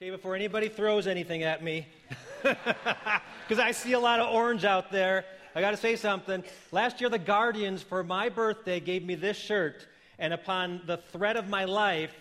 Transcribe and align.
Okay, 0.00 0.10
before 0.10 0.36
anybody 0.36 0.68
throws 0.68 1.08
anything 1.08 1.42
at 1.42 1.60
me, 1.60 1.84
because 2.42 3.58
I 3.58 3.72
see 3.72 3.94
a 3.94 3.98
lot 3.98 4.20
of 4.20 4.32
orange 4.32 4.64
out 4.64 4.92
there, 4.92 5.24
I 5.56 5.60
got 5.60 5.72
to 5.72 5.76
say 5.76 5.96
something. 5.96 6.44
Last 6.70 7.00
year, 7.00 7.10
the 7.10 7.18
Guardians, 7.18 7.82
for 7.82 8.04
my 8.04 8.28
birthday, 8.28 8.78
gave 8.78 9.04
me 9.04 9.16
this 9.16 9.36
shirt, 9.36 9.88
and 10.20 10.32
upon 10.32 10.82
the 10.86 10.98
threat 10.98 11.36
of 11.36 11.48
my 11.48 11.64
life, 11.64 12.14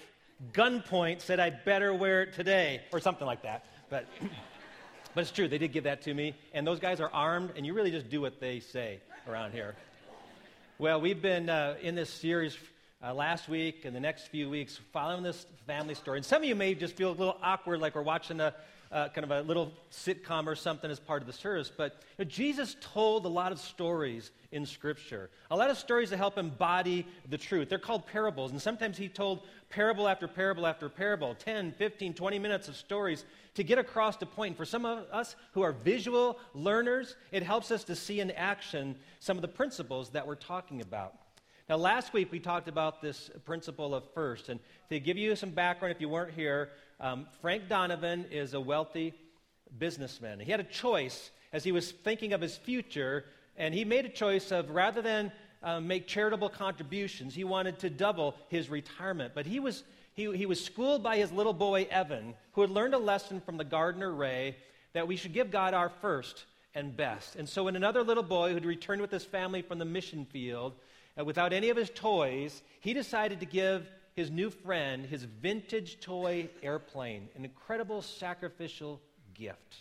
gunpoint 0.54 1.22
said 1.22 1.40
I 1.40 1.52
better 1.52 1.94
wear 1.94 2.24
it 2.24 2.34
today, 2.34 2.82
or 2.92 3.00
something 3.00 3.28
like 3.28 3.44
that. 3.44 3.68
But, 3.92 4.08
but 5.14 5.22
it's 5.22 5.30
true, 5.30 5.48
they 5.48 5.60
did 5.60 5.72
give 5.72 5.84
that 5.84 6.02
to 6.02 6.16
me, 6.16 6.34
and 6.56 6.66
those 6.66 6.80
guys 6.80 7.00
are 7.00 7.12
armed, 7.14 7.52
and 7.56 7.64
you 7.64 7.76
really 7.76 7.92
just 7.92 8.10
do 8.10 8.22
what 8.22 8.40
they 8.40 8.60
say 8.60 9.02
around 9.28 9.52
here. 9.52 9.76
Well, 10.80 11.00
we've 11.00 11.22
been 11.22 11.48
uh, 11.48 11.76
in 11.80 11.94
this 11.94 12.10
series 12.10 12.58
uh, 13.04 13.14
last 13.14 13.48
week 13.48 13.86
and 13.86 13.96
the 13.96 14.00
next 14.00 14.28
few 14.28 14.50
weeks 14.50 14.80
following 14.92 15.24
this 15.24 15.46
family 15.66 15.94
story. 15.94 16.18
And 16.18 16.26
some 16.26 16.42
of 16.42 16.48
you 16.48 16.56
may 16.56 16.74
just 16.74 16.96
feel 16.96 17.10
a 17.10 17.12
little 17.12 17.38
awkward, 17.44 17.80
like 17.80 17.96
we're 17.96 18.02
watching 18.02 18.40
a 18.40 18.54
uh, 18.92 19.10
kind 19.10 19.30
of 19.30 19.32
a 19.32 19.42
little 19.42 19.74
sitcom 19.92 20.48
or 20.48 20.56
something 20.56 20.90
as 20.90 21.00
part 21.00 21.22
of 21.22 21.28
the 21.28 21.34
service. 21.34 21.70
But 21.76 22.02
you 22.18 22.24
know, 22.24 22.30
Jesus 22.30 22.78
told 22.80 23.26
a 23.26 23.30
lot 23.30 23.52
of 23.52 23.60
stories 23.60 24.32
in 24.52 24.66
Scripture, 24.66 25.30
a 25.52 25.58
lot 25.58 25.70
of 25.70 25.78
stories 25.78 26.10
that 26.12 26.18
help 26.18 26.38
embody 26.38 27.06
the 27.30 27.38
truth. 27.38 27.68
They're 27.68 27.80
called 27.80 28.08
parables. 28.08 28.52
And 28.52 28.62
sometimes 28.62 28.98
he 28.98 29.10
told 29.10 29.42
parable 29.70 30.08
after 30.08 30.26
parable 30.28 30.66
after 30.66 30.88
parable 30.88 31.36
10, 31.36 31.74
15, 31.74 32.14
20 32.14 32.40
minutes 32.40 32.70
of 32.70 32.78
stories 32.78 33.26
to 33.56 33.64
get 33.64 33.78
across 33.78 34.16
the 34.16 34.26
point. 34.26 34.52
And 34.52 34.58
for 34.58 34.66
some 34.66 34.86
of 34.86 35.06
us 35.12 35.36
who 35.52 35.64
are 35.64 35.74
visual 35.74 36.40
learners, 36.54 37.18
it 37.32 37.44
helps 37.44 37.72
us 37.72 37.84
to 37.86 37.96
see 37.96 38.22
in 38.22 38.32
action 38.32 38.96
some 39.20 39.38
of 39.38 39.42
the 39.42 39.50
principles 39.50 40.12
that 40.12 40.26
we're 40.26 40.36
talking 40.36 40.80
about. 40.80 41.14
Now, 41.70 41.76
last 41.76 42.14
week 42.14 42.32
we 42.32 42.40
talked 42.40 42.70
about 42.70 43.02
this 43.02 43.30
principle 43.44 43.94
of 43.94 44.06
first. 44.14 44.48
And 44.48 44.62
to 44.90 45.02
give 45.02 45.18
you 45.18 45.36
some 45.36 45.50
background, 45.50 45.94
if 45.94 46.00
you 46.00 46.08
weren't 46.08 46.34
here, 46.34 46.70
um, 47.02 47.28
Frank 47.42 47.68
Donovan 47.68 48.26
is 48.32 48.54
a 48.54 48.62
wealthy 48.62 49.14
businessman. 49.78 50.40
He 50.40 50.50
had 50.50 50.62
a 50.62 50.64
choice 50.64 51.30
as 51.52 51.66
he 51.66 51.74
was 51.74 51.92
thinking 51.92 52.32
of 52.32 52.40
his 52.40 52.56
future, 52.56 53.26
and 53.58 53.74
he 53.74 53.84
made 53.84 54.06
a 54.06 54.10
choice 54.10 54.52
of 54.54 54.70
rather 54.70 55.02
than 55.02 55.30
uh, 55.62 55.82
make 55.82 56.08
charitable 56.08 56.48
contributions, 56.48 57.36
he 57.36 57.44
wanted 57.44 57.80
to 57.80 57.90
double 57.90 58.36
his 58.48 58.70
retirement. 58.70 59.34
But 59.36 59.46
he 59.46 59.60
was, 59.60 59.84
he, 60.14 60.34
he 60.38 60.46
was 60.46 60.64
schooled 60.64 61.04
by 61.04 61.18
his 61.18 61.34
little 61.34 61.52
boy, 61.52 61.86
Evan, 61.92 62.34
who 62.54 62.62
had 62.62 62.70
learned 62.70 62.94
a 62.94 63.00
lesson 63.00 63.42
from 63.42 63.58
the 63.58 63.66
gardener, 63.66 64.14
Ray, 64.14 64.56
that 64.94 65.08
we 65.08 65.18
should 65.18 65.34
give 65.34 65.52
God 65.52 65.74
our 65.74 65.90
first 65.90 66.46
and 66.74 66.96
best. 66.96 67.36
And 67.36 67.50
so, 67.50 67.66
when 67.66 67.76
another 67.76 68.04
little 68.04 68.24
boy 68.24 68.54
who'd 68.54 68.66
returned 68.66 69.02
with 69.02 69.12
his 69.12 69.26
family 69.26 69.62
from 69.62 69.80
the 69.80 69.86
mission 69.86 70.26
field, 70.26 70.74
uh, 71.20 71.26
without 71.26 71.54
any 71.54 71.70
of 71.70 71.78
his 71.78 71.90
toys, 71.90 72.62
he 72.80 72.94
decided 72.94 73.40
to 73.40 73.46
give 73.46 73.90
his 74.18 74.32
new 74.32 74.50
friend 74.50 75.06
his 75.06 75.24
vintage 75.24 76.00
toy 76.00 76.50
airplane, 76.64 77.30
an 77.36 77.46
incredible 77.46 78.02
sacrificial 78.02 79.00
gift. 79.36 79.78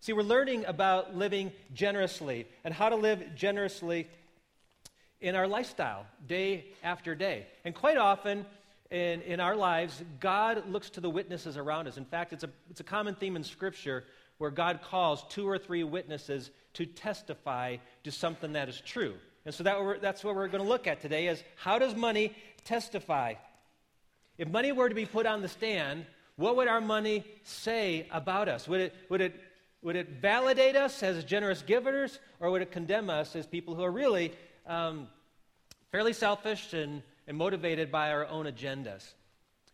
See, 0.00 0.12
we're 0.12 0.22
learning 0.22 0.66
about 0.66 1.16
living 1.16 1.50
generously 1.72 2.46
and 2.62 2.72
how 2.72 2.90
to 2.90 2.96
live 2.96 3.34
generously 3.34 4.06
in 5.20 5.34
our 5.34 5.48
lifestyle 5.48 6.06
day 6.26 6.66
after 6.84 7.14
day. 7.14 7.46
And 7.64 7.74
quite 7.74 7.96
often 7.96 8.44
in, 8.90 9.22
in 9.22 9.40
our 9.40 9.56
lives, 9.56 10.04
God 10.20 10.68
looks 10.68 10.90
to 10.90 11.00
the 11.00 11.10
witnesses 11.10 11.56
around 11.56 11.88
us. 11.88 11.96
In 11.96 12.04
fact, 12.04 12.34
it's 12.34 12.44
a, 12.44 12.50
it's 12.70 12.80
a 12.80 12.84
common 12.84 13.14
theme 13.14 13.34
in 13.34 13.42
Scripture 13.42 14.04
where 14.38 14.50
God 14.50 14.80
calls 14.82 15.24
two 15.30 15.48
or 15.48 15.58
three 15.58 15.82
witnesses 15.82 16.50
to 16.74 16.84
testify 16.84 17.78
to 18.04 18.12
something 18.12 18.52
that 18.52 18.68
is 18.68 18.80
true. 18.80 19.14
And 19.46 19.54
so 19.54 19.62
that 19.62 20.02
that's 20.02 20.24
what 20.24 20.34
we're 20.34 20.48
going 20.48 20.62
to 20.62 20.68
look 20.68 20.88
at 20.88 21.00
today 21.00 21.28
is 21.28 21.42
how 21.54 21.78
does 21.78 21.94
money 21.94 22.34
testify? 22.64 23.34
If 24.36 24.48
money 24.48 24.72
were 24.72 24.88
to 24.88 24.94
be 24.94 25.06
put 25.06 25.24
on 25.24 25.40
the 25.40 25.48
stand, 25.48 26.04
what 26.34 26.56
would 26.56 26.66
our 26.66 26.80
money 26.80 27.24
say 27.44 28.08
about 28.10 28.48
us? 28.48 28.66
Would 28.66 28.80
it, 28.80 28.94
would 29.08 29.20
it, 29.20 29.40
would 29.82 29.94
it 29.94 30.08
validate 30.20 30.74
us 30.74 31.00
as 31.04 31.22
generous 31.24 31.62
givers, 31.62 32.18
or 32.40 32.50
would 32.50 32.60
it 32.60 32.72
condemn 32.72 33.08
us 33.08 33.36
as 33.36 33.46
people 33.46 33.76
who 33.76 33.84
are 33.84 33.90
really 33.90 34.32
um, 34.66 35.06
fairly 35.92 36.12
selfish 36.12 36.74
and, 36.74 37.02
and 37.28 37.38
motivated 37.38 37.92
by 37.92 38.10
our 38.10 38.26
own 38.26 38.46
agendas? 38.46 39.14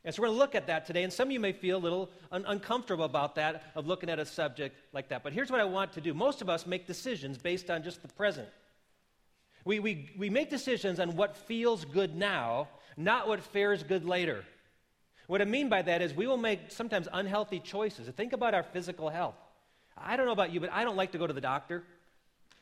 And 0.05 0.15
so 0.15 0.21
we're 0.21 0.29
going 0.29 0.37
to 0.37 0.41
look 0.41 0.55
at 0.55 0.67
that 0.67 0.85
today, 0.87 1.03
and 1.03 1.13
some 1.13 1.29
of 1.29 1.33
you 1.33 1.41
may 1.41 1.53
feel 1.53 1.79
a 1.79 1.81
little 1.81 2.11
un- 2.31 2.45
uncomfortable 2.47 3.05
about 3.05 3.37
that, 3.37 3.73
of 3.75 3.87
looking 3.87 4.11
at 4.11 4.19
a 4.19 4.27
subject 4.27 4.77
like 4.93 5.09
that. 5.09 5.23
But 5.23 5.33
here's 5.33 5.51
what 5.51 5.61
I 5.61 5.65
want 5.65 5.93
to 5.95 6.03
do 6.03 6.13
most 6.13 6.43
of 6.43 6.51
us 6.51 6.67
make 6.67 6.87
decisions 6.87 7.39
based 7.39 7.71
on 7.71 7.83
just 7.83 8.03
the 8.03 8.09
present. 8.09 8.49
We, 9.65 9.79
we, 9.79 10.11
we 10.19 10.31
make 10.31 10.51
decisions 10.51 10.99
on 10.99 11.17
what 11.17 11.37
feels 11.37 11.85
good 11.85 12.17
now, 12.17 12.69
not 12.97 13.29
what 13.29 13.41
fares 13.41 13.83
good 13.83 14.05
later. 14.05 14.45
What 15.27 15.41
I 15.41 15.45
mean 15.45 15.69
by 15.69 15.83
that 15.83 16.03
is 16.03 16.13
we 16.13 16.27
will 16.27 16.37
make 16.37 16.71
sometimes 16.71 17.09
unhealthy 17.13 17.61
choices. 17.61 18.09
Think 18.09 18.33
about 18.33 18.55
our 18.55 18.63
physical 18.63 19.09
health. 19.09 19.37
I 19.97 20.17
don't 20.17 20.27
know 20.27 20.33
about 20.33 20.53
you, 20.53 20.61
but 20.61 20.73
I 20.73 20.85
don't 20.85 20.97
like 20.97 21.13
to 21.13 21.19
go 21.19 21.27
to 21.27 21.33
the 21.33 21.41
doctor. 21.41 21.85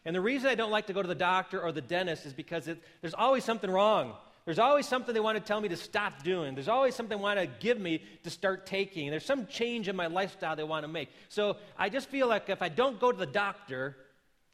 And 0.05 0.15
the 0.15 0.21
reason 0.21 0.49
I 0.49 0.55
don't 0.55 0.71
like 0.71 0.87
to 0.87 0.93
go 0.93 1.03
to 1.03 1.09
the 1.09 1.15
doctor 1.15 1.61
or 1.61 1.73
the 1.73 1.81
dentist 1.81 2.27
is 2.27 2.33
because 2.33 2.69
it, 2.69 2.79
there's 3.01 3.15
always 3.15 3.45
something 3.45 3.71
wrong. 3.71 4.15
There's 4.45 4.59
always 4.59 4.87
something 4.87 5.15
they 5.15 5.21
want 5.21 5.37
to 5.37 5.45
tell 5.45 5.61
me 5.61 5.69
to 5.69 5.77
stop 5.77 6.23
doing. 6.23 6.55
There's 6.55 6.69
always 6.69 6.95
something 6.95 7.17
they 7.17 7.23
want 7.23 7.39
to 7.39 7.47
give 7.47 7.79
me 7.79 8.03
to 8.25 8.31
start 8.31 8.67
taking. 8.67 9.11
There's 9.11 9.25
some 9.25 9.47
change 9.47 9.89
in 9.89 9.97
my 9.97 10.07
lifestyle 10.07 10.57
they 10.57 10.65
want 10.65 10.85
to 10.85 10.89
make. 10.89 11.11
So 11.29 11.57
I 11.79 11.89
just 11.89 12.09
feel 12.09 12.27
like 12.27 12.49
if 12.49 12.63
I 12.63 12.69
don't 12.69 12.99
go 12.99 13.13
to 13.13 13.19
the 13.19 13.27
doctor, 13.27 13.97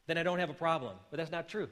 then 0.05 0.17
I 0.17 0.23
don't 0.23 0.39
have 0.39 0.49
a 0.49 0.53
problem. 0.53 0.95
But 1.09 1.17
that's 1.17 1.31
not 1.31 1.47
true. 1.47 1.69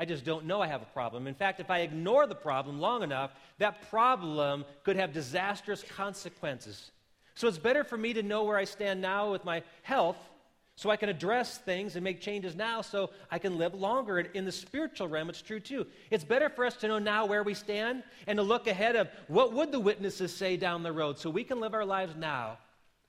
I 0.00 0.06
just 0.06 0.24
don't 0.24 0.46
know 0.46 0.62
I 0.62 0.66
have 0.66 0.80
a 0.80 0.86
problem. 0.86 1.26
In 1.26 1.34
fact, 1.34 1.60
if 1.60 1.70
I 1.70 1.80
ignore 1.80 2.26
the 2.26 2.34
problem 2.34 2.80
long 2.80 3.02
enough, 3.02 3.32
that 3.58 3.90
problem 3.90 4.64
could 4.82 4.96
have 4.96 5.12
disastrous 5.12 5.82
consequences. 5.82 6.90
So 7.34 7.48
it's 7.48 7.58
better 7.58 7.84
for 7.84 7.98
me 7.98 8.14
to 8.14 8.22
know 8.22 8.44
where 8.44 8.56
I 8.56 8.64
stand 8.64 9.02
now 9.02 9.30
with 9.30 9.44
my 9.44 9.62
health 9.82 10.16
so 10.74 10.88
I 10.88 10.96
can 10.96 11.10
address 11.10 11.58
things 11.58 11.96
and 11.96 12.02
make 12.02 12.22
changes 12.22 12.56
now 12.56 12.80
so 12.80 13.10
I 13.30 13.38
can 13.38 13.58
live 13.58 13.74
longer. 13.74 14.16
And 14.16 14.30
in 14.32 14.46
the 14.46 14.52
spiritual 14.52 15.06
realm, 15.06 15.28
it's 15.28 15.42
true 15.42 15.60
too. 15.60 15.86
It's 16.10 16.24
better 16.24 16.48
for 16.48 16.64
us 16.64 16.76
to 16.76 16.88
know 16.88 16.98
now 16.98 17.26
where 17.26 17.42
we 17.42 17.52
stand 17.52 18.02
and 18.26 18.38
to 18.38 18.42
look 18.42 18.68
ahead 18.68 18.96
of 18.96 19.10
what 19.28 19.52
would 19.52 19.70
the 19.70 19.80
witnesses 19.80 20.34
say 20.34 20.56
down 20.56 20.82
the 20.82 20.92
road 20.92 21.18
so 21.18 21.28
we 21.28 21.44
can 21.44 21.60
live 21.60 21.74
our 21.74 21.84
lives 21.84 22.16
now 22.16 22.56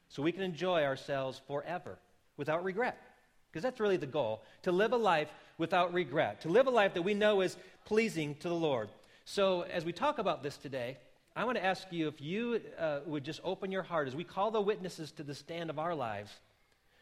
so 0.10 0.22
we 0.22 0.34
can 0.34 0.42
enjoy 0.42 0.84
ourselves 0.84 1.40
forever 1.48 1.98
without 2.36 2.66
regret. 2.66 3.02
Because 3.50 3.64
that's 3.64 3.80
really 3.80 3.96
the 3.96 4.06
goal 4.06 4.44
to 4.64 4.74
live 4.74 4.92
a 4.92 4.98
life 4.98 5.30
without 5.62 5.94
regret, 5.94 6.42
to 6.42 6.50
live 6.50 6.66
a 6.66 6.72
life 6.72 6.96
that 6.96 7.04
we 7.04 7.14
know 7.14 7.42
is 7.42 7.56
pleasing 7.86 8.34
to 8.36 8.50
the 8.50 8.56
Lord. 8.56 8.90
So, 9.26 9.62
as 9.62 9.86
we 9.86 9.94
talk 9.94 10.18
about 10.18 10.42
this 10.42 10.58
today, 10.58 10.98
I 11.36 11.46
want 11.46 11.58
to 11.58 11.64
ask 11.64 11.86
you 11.92 12.08
if 12.08 12.20
you 12.20 12.60
uh, 12.80 13.02
would 13.06 13.24
just 13.24 13.40
open 13.44 13.72
your 13.72 13.84
heart 13.84 14.08
as 14.08 14.16
we 14.16 14.24
call 14.24 14.50
the 14.50 14.60
witnesses 14.60 15.12
to 15.14 15.24
the 15.24 15.36
stand 15.36 15.70
of 15.70 15.78
our 15.78 15.94
lives, 15.94 16.32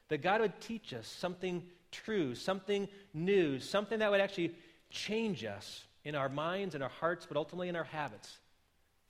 that 0.10 0.22
God 0.22 0.42
would 0.42 0.60
teach 0.60 0.94
us 0.94 1.08
something 1.08 1.64
true, 1.92 2.36
something 2.36 2.90
new, 3.14 3.60
something 3.60 4.00
that 4.00 4.12
would 4.12 4.20
actually 4.20 4.54
change 4.92 5.46
us 5.46 5.86
in 6.04 6.14
our 6.14 6.30
minds 6.30 6.76
and 6.76 6.84
our 6.84 6.90
hearts, 6.90 7.26
but 7.26 7.38
ultimately 7.38 7.70
in 7.70 7.78
our 7.78 7.86
habits 7.86 8.38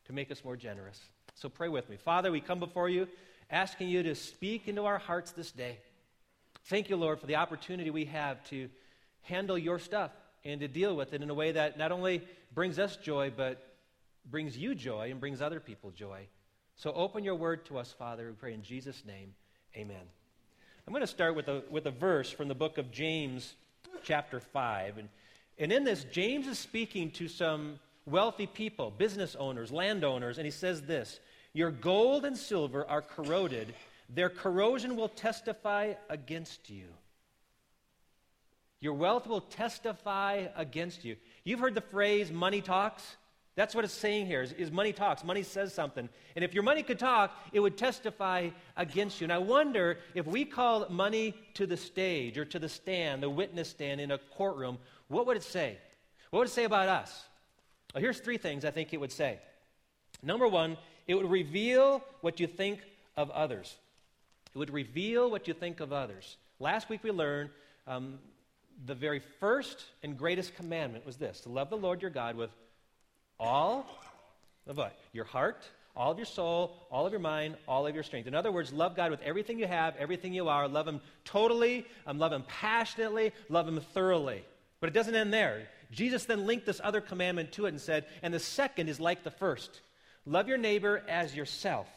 to 0.05 0.13
make 0.13 0.31
us 0.31 0.45
more 0.45 0.55
generous. 0.55 1.01
So, 1.33 1.49
pray 1.49 1.69
with 1.69 1.89
me. 1.89 1.97
Father, 1.97 2.31
we 2.31 2.39
come 2.39 2.59
before 2.59 2.87
you 2.87 3.07
asking 3.49 3.89
you 3.89 4.03
to 4.03 4.13
speak 4.13 4.67
into 4.67 4.85
our 4.85 4.99
hearts 4.99 5.31
this 5.31 5.51
day. 5.51 5.79
Thank 6.65 6.91
you, 6.91 6.97
Lord, 6.97 7.19
for 7.19 7.25
the 7.25 7.37
opportunity 7.37 7.89
we 7.89 8.05
have 8.05 8.43
to 8.49 8.69
handle 9.21 9.57
your 9.57 9.79
stuff 9.79 10.11
and 10.43 10.59
to 10.61 10.67
deal 10.67 10.95
with 10.95 11.13
it 11.13 11.21
in 11.21 11.29
a 11.29 11.33
way 11.33 11.51
that 11.51 11.77
not 11.77 11.91
only 11.91 12.23
brings 12.53 12.79
us 12.79 12.97
joy, 12.97 13.31
but 13.35 13.73
brings 14.29 14.57
you 14.57 14.75
joy 14.75 15.11
and 15.11 15.19
brings 15.19 15.41
other 15.41 15.59
people 15.59 15.91
joy. 15.91 16.27
So 16.75 16.91
open 16.93 17.23
your 17.23 17.35
word 17.35 17.65
to 17.65 17.77
us, 17.77 17.93
Father. 17.97 18.27
We 18.27 18.33
pray 18.33 18.53
in 18.53 18.63
Jesus' 18.63 19.03
name. 19.05 19.33
Amen. 19.75 20.01
I'm 20.87 20.93
going 20.93 21.01
to 21.01 21.07
start 21.07 21.35
with 21.35 21.47
a, 21.47 21.63
with 21.69 21.85
a 21.85 21.91
verse 21.91 22.31
from 22.31 22.47
the 22.47 22.55
book 22.55 22.77
of 22.77 22.91
James, 22.91 23.55
chapter 24.03 24.39
5. 24.39 24.97
And, 24.97 25.09
and 25.57 25.71
in 25.71 25.83
this, 25.83 26.05
James 26.05 26.47
is 26.47 26.57
speaking 26.57 27.11
to 27.11 27.27
some 27.27 27.79
wealthy 28.05 28.47
people, 28.47 28.91
business 28.91 29.35
owners, 29.35 29.71
landowners, 29.71 30.37
and 30.37 30.45
he 30.45 30.51
says 30.51 30.81
this 30.83 31.19
Your 31.53 31.69
gold 31.69 32.25
and 32.25 32.37
silver 32.37 32.85
are 32.89 33.01
corroded 33.01 33.73
their 34.09 34.29
corrosion 34.29 34.95
will 34.95 35.09
testify 35.09 35.93
against 36.09 36.69
you. 36.69 36.87
Your 38.81 38.93
wealth 38.93 39.27
will 39.27 39.41
testify 39.41 40.47
against 40.55 41.03
you. 41.03 41.17
You've 41.43 41.59
heard 41.59 41.75
the 41.75 41.81
phrase 41.81 42.31
money 42.31 42.61
talks. 42.61 43.17
That's 43.55 43.75
what 43.75 43.83
it's 43.83 43.93
saying 43.93 44.27
here 44.27 44.41
is, 44.41 44.53
is, 44.53 44.71
money 44.71 44.93
talks. 44.93 45.23
Money 45.23 45.43
says 45.43 45.73
something. 45.73 46.07
And 46.35 46.45
if 46.45 46.53
your 46.53 46.63
money 46.63 46.81
could 46.81 46.97
talk, 46.97 47.37
it 47.51 47.59
would 47.59 47.77
testify 47.77 48.49
against 48.77 49.19
you. 49.19 49.25
And 49.25 49.33
I 49.33 49.39
wonder 49.39 49.97
if 50.15 50.25
we 50.25 50.45
call 50.45 50.87
money 50.89 51.33
to 51.55 51.67
the 51.67 51.75
stage 51.75 52.37
or 52.37 52.45
to 52.45 52.59
the 52.59 52.69
stand, 52.69 53.21
the 53.21 53.29
witness 53.29 53.69
stand 53.69 53.99
in 53.99 54.11
a 54.11 54.17
courtroom, 54.17 54.77
what 55.09 55.27
would 55.27 55.35
it 55.35 55.43
say? 55.43 55.77
What 56.29 56.39
would 56.39 56.47
it 56.47 56.51
say 56.51 56.63
about 56.63 56.87
us? 56.87 57.25
Well, 57.93 58.01
here's 58.01 58.19
three 58.19 58.37
things 58.37 58.63
I 58.63 58.71
think 58.71 58.93
it 58.93 58.99
would 59.01 59.11
say. 59.11 59.39
Number 60.23 60.47
one, 60.47 60.77
it 61.07 61.15
would 61.15 61.29
reveal 61.29 62.01
what 62.21 62.39
you 62.39 62.47
think 62.47 62.79
of 63.17 63.29
others. 63.31 63.75
It 64.53 64.57
would 64.57 64.71
reveal 64.71 65.29
what 65.29 65.49
you 65.49 65.53
think 65.53 65.81
of 65.81 65.91
others. 65.91 66.37
Last 66.59 66.87
week 66.87 67.03
we 67.03 67.11
learned 67.11 67.49
um, 67.87 68.19
the 68.85 68.95
very 68.95 69.21
first 69.39 69.83
and 70.03 70.17
greatest 70.17 70.55
commandment 70.55 71.05
was 71.05 71.17
this 71.17 71.41
to 71.41 71.49
love 71.49 71.69
the 71.69 71.77
Lord 71.77 72.01
your 72.01 72.11
God 72.11 72.35
with 72.35 72.51
all 73.39 73.85
of 74.67 74.77
what? 74.77 74.97
Your 75.13 75.25
heart, 75.25 75.67
all 75.95 76.11
of 76.11 76.17
your 76.17 76.25
soul, 76.25 76.75
all 76.91 77.05
of 77.05 77.11
your 77.11 77.19
mind, 77.19 77.55
all 77.67 77.87
of 77.87 77.93
your 77.93 78.03
strength. 78.03 78.27
In 78.27 78.35
other 78.35 78.51
words, 78.51 78.71
love 78.71 78.95
God 78.95 79.11
with 79.11 79.21
everything 79.21 79.59
you 79.59 79.67
have, 79.67 79.95
everything 79.97 80.33
you 80.33 80.47
are. 80.47 80.67
Love 80.67 80.87
Him 80.87 81.01
totally, 81.25 81.85
um, 82.05 82.19
love 82.19 82.31
Him 82.31 82.43
passionately, 82.47 83.33
love 83.49 83.67
Him 83.67 83.79
thoroughly. 83.93 84.43
But 84.79 84.87
it 84.87 84.93
doesn't 84.93 85.15
end 85.15 85.33
there. 85.33 85.67
Jesus 85.91 86.25
then 86.25 86.45
linked 86.45 86.65
this 86.65 86.79
other 86.83 87.01
commandment 87.01 87.51
to 87.53 87.65
it 87.65 87.69
and 87.69 87.81
said, 87.81 88.05
and 88.21 88.33
the 88.33 88.39
second 88.39 88.87
is 88.87 88.99
like 88.99 89.23
the 89.23 89.31
first 89.31 89.81
love 90.25 90.47
your 90.47 90.57
neighbor 90.57 91.01
as 91.09 91.35
yourself. 91.35 91.87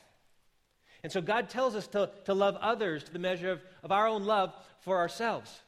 And 1.03 1.13
so 1.13 1.21
God 1.21 1.51
tells 1.51 1.75
us 1.75 1.87
to, 1.89 2.11
to 2.25 2.35
love 2.35 2.57
others 2.61 3.05
to 3.05 3.13
the 3.13 3.19
measure 3.19 3.51
of, 3.51 3.61
of 3.83 3.93
our 3.93 4.07
own 4.07 4.25
love 4.25 4.55
for 4.81 4.99
ourselves. 4.99 5.61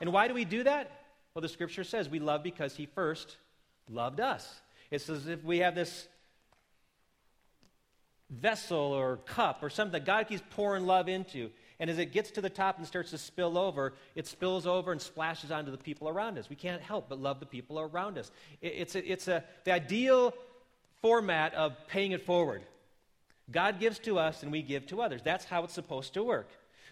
And 0.00 0.12
why 0.12 0.28
do 0.28 0.34
we 0.34 0.44
do 0.44 0.62
that? 0.64 0.90
Well, 1.34 1.42
the 1.42 1.48
scripture 1.48 1.84
says 1.84 2.08
we 2.08 2.18
love 2.18 2.42
because 2.42 2.76
He 2.76 2.86
first 2.86 3.36
loved 3.88 4.20
us. 4.20 4.60
It's 4.90 5.08
as 5.08 5.26
if 5.26 5.44
we 5.44 5.58
have 5.58 5.74
this 5.74 6.08
vessel 8.30 8.78
or 8.78 9.16
cup 9.18 9.62
or 9.62 9.70
something 9.70 9.92
that 9.92 10.04
God 10.04 10.28
keeps 10.28 10.42
pouring 10.50 10.86
love 10.86 11.08
into. 11.08 11.50
And 11.80 11.88
as 11.88 11.98
it 11.98 12.12
gets 12.12 12.32
to 12.32 12.40
the 12.40 12.50
top 12.50 12.78
and 12.78 12.86
starts 12.86 13.10
to 13.10 13.18
spill 13.18 13.56
over, 13.56 13.94
it 14.14 14.26
spills 14.26 14.66
over 14.66 14.92
and 14.92 15.00
splashes 15.00 15.50
onto 15.50 15.70
the 15.70 15.78
people 15.78 16.08
around 16.08 16.38
us. 16.38 16.50
We 16.50 16.56
can't 16.56 16.82
help 16.82 17.08
but 17.08 17.20
love 17.20 17.40
the 17.40 17.46
people 17.46 17.78
around 17.78 18.18
us. 18.18 18.30
It's, 18.60 18.94
a, 18.94 19.10
it's 19.12 19.28
a, 19.28 19.44
the 19.64 19.72
ideal 19.72 20.34
format 21.00 21.54
of 21.54 21.76
paying 21.86 22.12
it 22.12 22.26
forward. 22.26 22.62
God 23.50 23.80
gives 23.80 23.98
to 24.00 24.18
us 24.18 24.42
and 24.42 24.52
we 24.52 24.62
give 24.62 24.86
to 24.88 25.00
others. 25.00 25.22
That's 25.22 25.44
how 25.44 25.64
it's 25.64 25.72
supposed 25.72 26.14
to 26.14 26.22
work. 26.22 26.50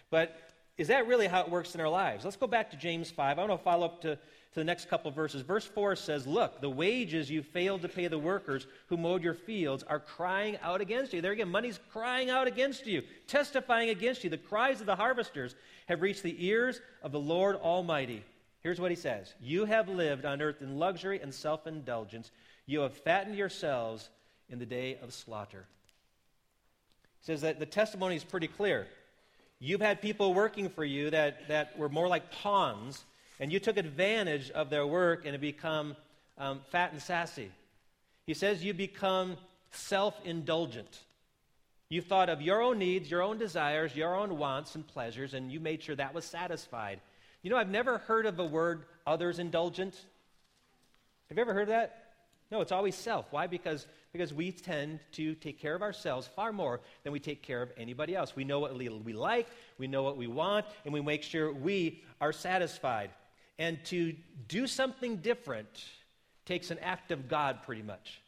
But 0.09 0.39
is 0.79 0.89
that 0.89 1.07
really 1.07 1.27
how 1.27 1.41
it 1.41 1.51
works 1.51 1.75
in 1.75 1.81
our 1.81 1.89
lives? 1.89 2.25
Let's 2.25 2.37
go 2.37 2.47
back 2.47 2.71
to 2.71 2.77
James 2.77 3.11
5. 3.11 3.39
I 3.39 3.47
want 3.47 3.59
to 3.59 3.65
follow 3.65 3.87
up 3.87 4.03
to 4.03 4.19
to 4.57 4.61
the 4.61 4.65
next 4.65 4.89
couple 4.89 5.11
verses. 5.11 5.43
Verse 5.43 5.67
4 5.67 5.97
says, 5.97 6.27
Look, 6.27 6.63
the 6.63 6.71
wages 6.71 7.31
you 7.31 7.43
failed 7.43 7.83
to 7.83 7.91
pay 7.91 8.09
the 8.09 8.19
workers 8.19 8.67
who 8.87 8.97
mowed 8.97 9.23
your 9.23 9.35
fields 9.35 9.83
are 9.83 10.01
crying 10.01 10.57
out 10.63 10.81
against 10.81 11.13
you. 11.13 11.21
There 11.21 11.33
again, 11.33 11.51
money's 11.51 11.79
crying 11.93 12.31
out 12.31 12.47
against 12.47 12.87
you, 12.87 13.03
testifying 13.27 13.91
against 13.91 14.25
you. 14.25 14.31
The 14.31 14.39
cries 14.39 14.81
of 14.81 14.87
the 14.87 14.97
harvesters 14.97 15.55
have 15.89 16.01
reached 16.01 16.23
the 16.23 16.43
ears 16.47 16.81
of 17.03 17.13
the 17.13 17.21
Lord 17.21 17.57
Almighty. 17.57 18.25
Here's 18.63 18.81
what 18.81 18.91
he 18.91 18.97
says 18.97 19.35
You 19.43 19.67
have 19.67 19.91
lived 19.91 20.25
on 20.25 20.41
earth 20.41 20.63
in 20.63 20.79
luxury 20.79 21.21
and 21.21 21.35
self 21.35 21.67
indulgence. 21.67 22.31
You 22.65 22.81
have 22.81 22.97
fattened 22.97 23.37
yourselves 23.37 24.09
in 24.49 24.59
the 24.59 24.65
day 24.65 24.97
of 25.03 25.13
slaughter. 25.13 25.67
He 27.21 27.27
says 27.27 27.43
that 27.43 27.59
the 27.59 27.67
testimony 27.67 28.17
is 28.17 28.25
pretty 28.25 28.49
clear. 28.49 28.87
You've 29.59 29.81
had 29.81 30.03
people 30.03 30.35
working 30.35 30.69
for 30.69 30.85
you 30.85 31.11
that, 31.11 31.49
that 31.49 31.79
were 31.79 31.89
more 31.89 32.09
like 32.09 32.31
pawns 32.31 33.05
and 33.39 33.53
you 33.53 33.61
took 33.61 33.77
advantage 33.77 34.51
of 34.51 34.71
their 34.71 34.87
work 34.87 35.25
and 35.25 35.33
have 35.33 35.41
become 35.41 35.97
um, 36.39 36.61
fat 36.71 36.93
and 36.93 37.01
sassy. 37.01 37.51
He 38.27 38.35
says 38.35 38.65
you 38.65 38.75
become 38.75 39.37
self 39.71 40.15
indulgent. 40.25 41.01
You 41.89 42.01
thought 42.01 42.29
of 42.29 42.43
your 42.43 42.63
own 42.63 42.79
needs, 42.79 43.11
your 43.11 43.23
own 43.23 43.39
desires, 43.39 43.95
your 43.95 44.17
own 44.17 44.39
wants 44.39 44.75
and 44.75 44.87
pleasures, 44.87 45.35
and 45.35 45.53
you 45.53 45.61
made 45.61 45.83
sure 45.83 45.95
that 45.95 46.15
was 46.15 46.25
satisfied. 46.25 47.01
You 47.43 47.51
know, 47.51 47.57
I've 47.57 47.71
never 47.71 47.99
heard 47.99 48.27
of 48.27 48.37
the 48.37 48.45
word 48.45 48.87
others 49.07 49.39
indulgent. 49.39 49.95
Have 51.29 51.39
you 51.39 51.43
ever 51.43 51.55
heard 51.55 51.69
that? 51.69 52.15
No, 52.51 52.61
it's 52.61 52.73
always 52.73 52.97
self. 52.97 53.27
Why? 53.31 53.47
Because, 53.47 53.87
because 54.17 54.33
we 54.33 54.51
tend 54.51 54.99
to 55.13 55.35
take 55.35 55.61
care 55.61 55.75
of 55.75 55.83
ourselves 55.83 56.27
far 56.35 56.53
more 56.53 56.81
than 57.05 57.13
we 57.13 57.21
take 57.21 57.43
care 57.43 57.61
of 57.61 57.71
anybody 57.77 58.17
else. 58.17 58.35
We 58.35 58.45
know 58.45 58.61
what 58.61 58.75
we 58.75 59.13
like, 59.13 59.47
we 59.79 59.87
know 59.87 60.03
what 60.03 60.17
we 60.17 60.27
want, 60.27 60.65
and 60.85 60.95
we 60.95 61.01
make 61.03 61.23
sure 61.23 61.53
we 61.53 62.03
are 62.21 62.33
satisfied. 62.33 63.11
And 63.59 63.79
to 63.87 64.15
do 64.49 64.67
something 64.67 65.19
different 65.19 65.85
takes 66.47 66.71
an 66.71 66.79
act 66.79 67.11
of 67.11 67.29
God, 67.29 67.63
pretty 67.63 67.83
much. 67.83 68.21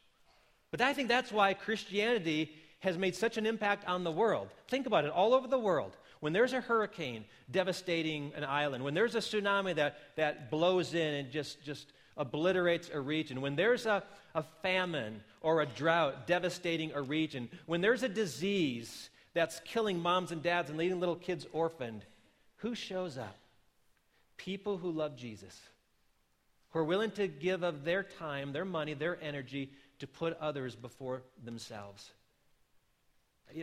But 0.71 0.81
I 0.81 0.93
think 0.93 1.09
that's 1.09 1.33
why 1.33 1.55
Christianity 1.55 2.53
has 2.81 2.99
made 2.99 3.17
such 3.17 3.39
an 3.39 3.47
impact 3.47 3.87
on 3.87 4.05
the 4.05 4.13
world. 4.13 4.49
Think 4.69 4.87
about 4.87 5.05
it 5.05 5.11
all 5.11 5.33
over 5.33 5.49
the 5.49 5.59
world. 5.59 5.97
When 6.21 6.33
there's 6.33 6.53
a 6.53 6.61
hurricane 6.61 7.25
devastating 7.51 8.33
an 8.37 8.45
island, 8.45 8.85
when 8.85 8.95
there's 8.95 9.15
a 9.15 9.21
tsunami 9.21 9.77
that, 9.77 9.99
that 10.17 10.51
blows 10.51 10.95
in 10.95 11.15
and 11.15 11.31
just, 11.31 11.63
just 11.65 11.93
obliterates 12.19 12.91
a 12.93 13.01
region, 13.01 13.41
when 13.41 13.57
there's 13.57 13.87
a, 13.87 14.03
a 14.35 14.43
famine 14.63 15.23
or 15.41 15.63
a 15.63 15.67
drought 15.67 16.27
devastating 16.27 16.93
a 16.93 17.01
region, 17.01 17.49
when 17.67 17.81
there's 17.81 18.03
a 18.03 18.09
disease 18.09 19.09
that's 19.33 19.61
killing 19.61 19.99
moms 19.99 20.33
and 20.33 20.43
dads 20.43 20.69
and 20.69 20.79
leaving 20.79 21.01
little 21.01 21.17
kids 21.17 21.47
orphaned, 21.53 22.05
who 22.57 22.75
shows 22.75 23.17
up? 23.17 23.37
people 24.39 24.79
who 24.79 24.91
love 24.91 25.17
Jesus, 25.17 25.61
who 26.71 26.79
are 26.79 26.85
willing 26.85 27.11
to 27.13 27.29
give 27.29 27.63
of 27.63 27.85
their 27.85 28.03
time, 28.03 28.53
their 28.53 28.65
money, 28.65 28.95
their 28.95 29.23
energy 29.23 29.71
to 29.99 30.07
put 30.07 30.39
others 30.39 30.75
before 30.75 31.23
themselves. 31.45 32.11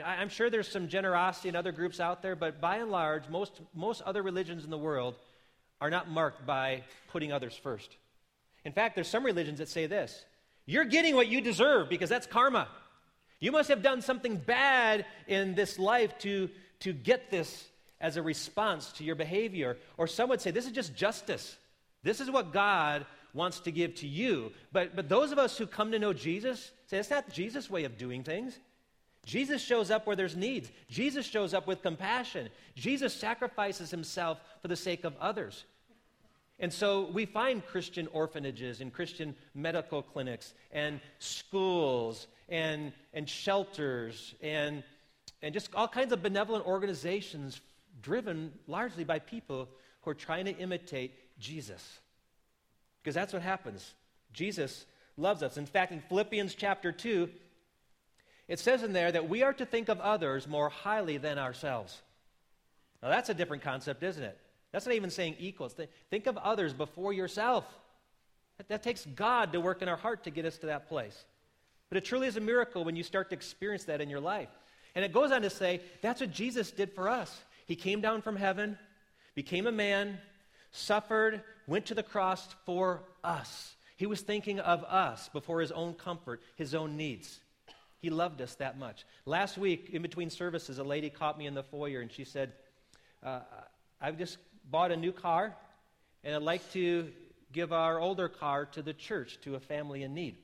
I'm 0.03 0.29
sure 0.29 0.49
there's 0.49 0.67
some 0.67 0.87
generosity 0.87 1.49
in 1.49 1.55
other 1.55 1.71
groups 1.71 1.99
out 1.99 2.21
there, 2.21 2.35
but 2.35 2.59
by 2.59 2.77
and 2.77 2.91
large, 2.91 3.27
most, 3.29 3.61
most 3.73 4.01
other 4.01 4.21
religions 4.21 4.63
in 4.63 4.69
the 4.69 4.77
world 4.77 5.15
are 5.79 5.89
not 5.89 6.09
marked 6.09 6.45
by 6.45 6.83
putting 7.11 7.31
others 7.31 7.55
first. 7.55 7.95
In 8.65 8.71
fact, 8.71 8.95
there's 8.95 9.07
some 9.07 9.23
religions 9.23 9.59
that 9.59 9.69
say 9.69 9.87
this 9.87 10.25
you're 10.65 10.85
getting 10.85 11.15
what 11.15 11.27
you 11.27 11.41
deserve 11.41 11.89
because 11.89 12.09
that's 12.09 12.27
karma. 12.27 12.67
You 13.39 13.51
must 13.51 13.69
have 13.69 13.83
done 13.83 14.01
something 14.01 14.37
bad 14.37 15.05
in 15.27 15.55
this 15.55 15.77
life 15.77 16.17
to, 16.19 16.49
to 16.79 16.93
get 16.93 17.29
this 17.29 17.67
as 18.01 18.17
a 18.17 18.23
response 18.23 18.91
to 18.93 19.03
your 19.03 19.15
behavior. 19.15 19.77
Or 19.97 20.07
some 20.07 20.29
would 20.29 20.41
say, 20.41 20.51
this 20.51 20.65
is 20.65 20.71
just 20.71 20.95
justice. 20.95 21.55
This 22.01 22.19
is 22.19 22.31
what 22.31 22.53
God 22.53 23.05
wants 23.33 23.59
to 23.61 23.71
give 23.71 23.95
to 23.95 24.07
you. 24.07 24.51
But, 24.71 24.95
but 24.95 25.09
those 25.09 25.31
of 25.31 25.37
us 25.37 25.57
who 25.57 25.67
come 25.67 25.91
to 25.91 25.99
know 25.99 26.13
Jesus 26.13 26.71
say, 26.87 26.97
that's 26.97 27.09
not 27.09 27.29
Jesus' 27.29 27.69
way 27.69 27.83
of 27.83 27.97
doing 27.97 28.23
things. 28.23 28.57
Jesus 29.25 29.61
shows 29.61 29.91
up 29.91 30.07
where 30.07 30.15
there's 30.15 30.35
needs. 30.35 30.71
Jesus 30.87 31.25
shows 31.25 31.53
up 31.53 31.67
with 31.67 31.81
compassion. 31.81 32.49
Jesus 32.75 33.13
sacrifices 33.13 33.91
himself 33.91 34.39
for 34.61 34.67
the 34.67 34.75
sake 34.75 35.03
of 35.03 35.15
others. 35.19 35.65
And 36.59 36.71
so 36.71 37.09
we 37.11 37.25
find 37.25 37.65
Christian 37.65 38.07
orphanages 38.13 38.79
and 38.79 38.93
Christian 38.93 39.35
medical 39.53 40.01
clinics 40.01 40.53
and 40.71 41.01
schools 41.19 42.27
and, 42.47 42.93
and 43.13 43.27
shelters 43.27 44.35
and, 44.41 44.83
and 45.41 45.53
just 45.53 45.73
all 45.75 45.87
kinds 45.87 46.13
of 46.13 46.23
benevolent 46.23 46.65
organizations 46.65 47.59
driven 48.01 48.53
largely 48.67 49.03
by 49.03 49.19
people 49.19 49.67
who 50.01 50.11
are 50.11 50.15
trying 50.15 50.45
to 50.45 50.55
imitate 50.57 51.13
Jesus. 51.39 51.99
Because 53.01 53.15
that's 53.15 53.33
what 53.33 53.41
happens. 53.41 53.93
Jesus 54.31 54.85
loves 55.17 55.43
us. 55.43 55.57
In 55.57 55.65
fact, 55.65 55.91
in 55.91 55.99
Philippians 56.01 56.55
chapter 56.55 56.91
2, 56.91 57.29
it 58.47 58.59
says 58.59 58.83
in 58.83 58.93
there 58.93 59.11
that 59.11 59.27
we 59.27 59.43
are 59.43 59.53
to 59.53 59.65
think 59.65 59.89
of 59.89 59.99
others 59.99 60.47
more 60.47 60.69
highly 60.69 61.17
than 61.17 61.37
ourselves. 61.37 62.01
Now, 63.01 63.09
that's 63.09 63.29
a 63.29 63.33
different 63.33 63.63
concept, 63.63 64.03
isn't 64.03 64.23
it? 64.23 64.37
That's 64.75 64.85
not 64.85 64.95
even 64.95 65.09
saying 65.09 65.37
equals. 65.39 65.73
Think 66.09 66.27
of 66.27 66.35
others 66.35 66.73
before 66.73 67.13
yourself. 67.13 67.63
That, 68.57 68.67
that 68.67 68.83
takes 68.83 69.05
God 69.05 69.53
to 69.53 69.61
work 69.61 69.81
in 69.81 69.87
our 69.87 69.95
heart 69.95 70.25
to 70.25 70.29
get 70.29 70.43
us 70.43 70.57
to 70.57 70.65
that 70.65 70.89
place. 70.89 71.23
But 71.87 71.97
it 71.97 72.03
truly 72.03 72.27
is 72.27 72.35
a 72.35 72.41
miracle 72.41 72.83
when 72.83 72.97
you 72.97 73.01
start 73.01 73.29
to 73.29 73.35
experience 73.35 73.85
that 73.85 74.01
in 74.01 74.09
your 74.09 74.19
life. 74.19 74.49
And 74.93 75.05
it 75.05 75.13
goes 75.13 75.31
on 75.31 75.43
to 75.43 75.49
say 75.49 75.79
that's 76.01 76.19
what 76.19 76.29
Jesus 76.29 76.71
did 76.71 76.91
for 76.91 77.07
us. 77.07 77.41
He 77.65 77.77
came 77.77 78.01
down 78.01 78.21
from 78.21 78.35
heaven, 78.35 78.77
became 79.33 79.65
a 79.65 79.71
man, 79.71 80.17
suffered, 80.71 81.41
went 81.67 81.85
to 81.85 81.95
the 81.95 82.03
cross 82.03 82.45
for 82.65 83.01
us. 83.23 83.75
He 83.95 84.07
was 84.07 84.19
thinking 84.19 84.59
of 84.59 84.83
us 84.83 85.29
before 85.29 85.61
his 85.61 85.71
own 85.71 85.93
comfort, 85.93 86.41
his 86.57 86.75
own 86.75 86.97
needs. 86.97 87.39
He 87.99 88.09
loved 88.09 88.41
us 88.41 88.55
that 88.55 88.77
much. 88.77 89.05
Last 89.25 89.57
week, 89.57 89.91
in 89.93 90.01
between 90.01 90.29
services, 90.29 90.79
a 90.79 90.83
lady 90.83 91.09
caught 91.09 91.37
me 91.37 91.45
in 91.47 91.53
the 91.53 91.63
foyer 91.63 92.01
and 92.01 92.11
she 92.11 92.25
said, 92.25 92.51
uh, 93.23 93.39
I've 94.01 94.17
just 94.17 94.37
bought 94.69 94.91
a 94.91 94.97
new 94.97 95.11
car 95.11 95.55
and 96.23 96.33
I'd 96.33 96.41
like 96.41 96.71
to 96.73 97.11
give 97.53 97.71
our 97.71 97.99
older 97.99 98.27
car 98.27 98.65
to 98.65 98.81
the 98.81 98.93
church, 98.93 99.39
to 99.43 99.55
a 99.55 99.59
family 99.59 100.03
in 100.03 100.13
need. 100.13 100.35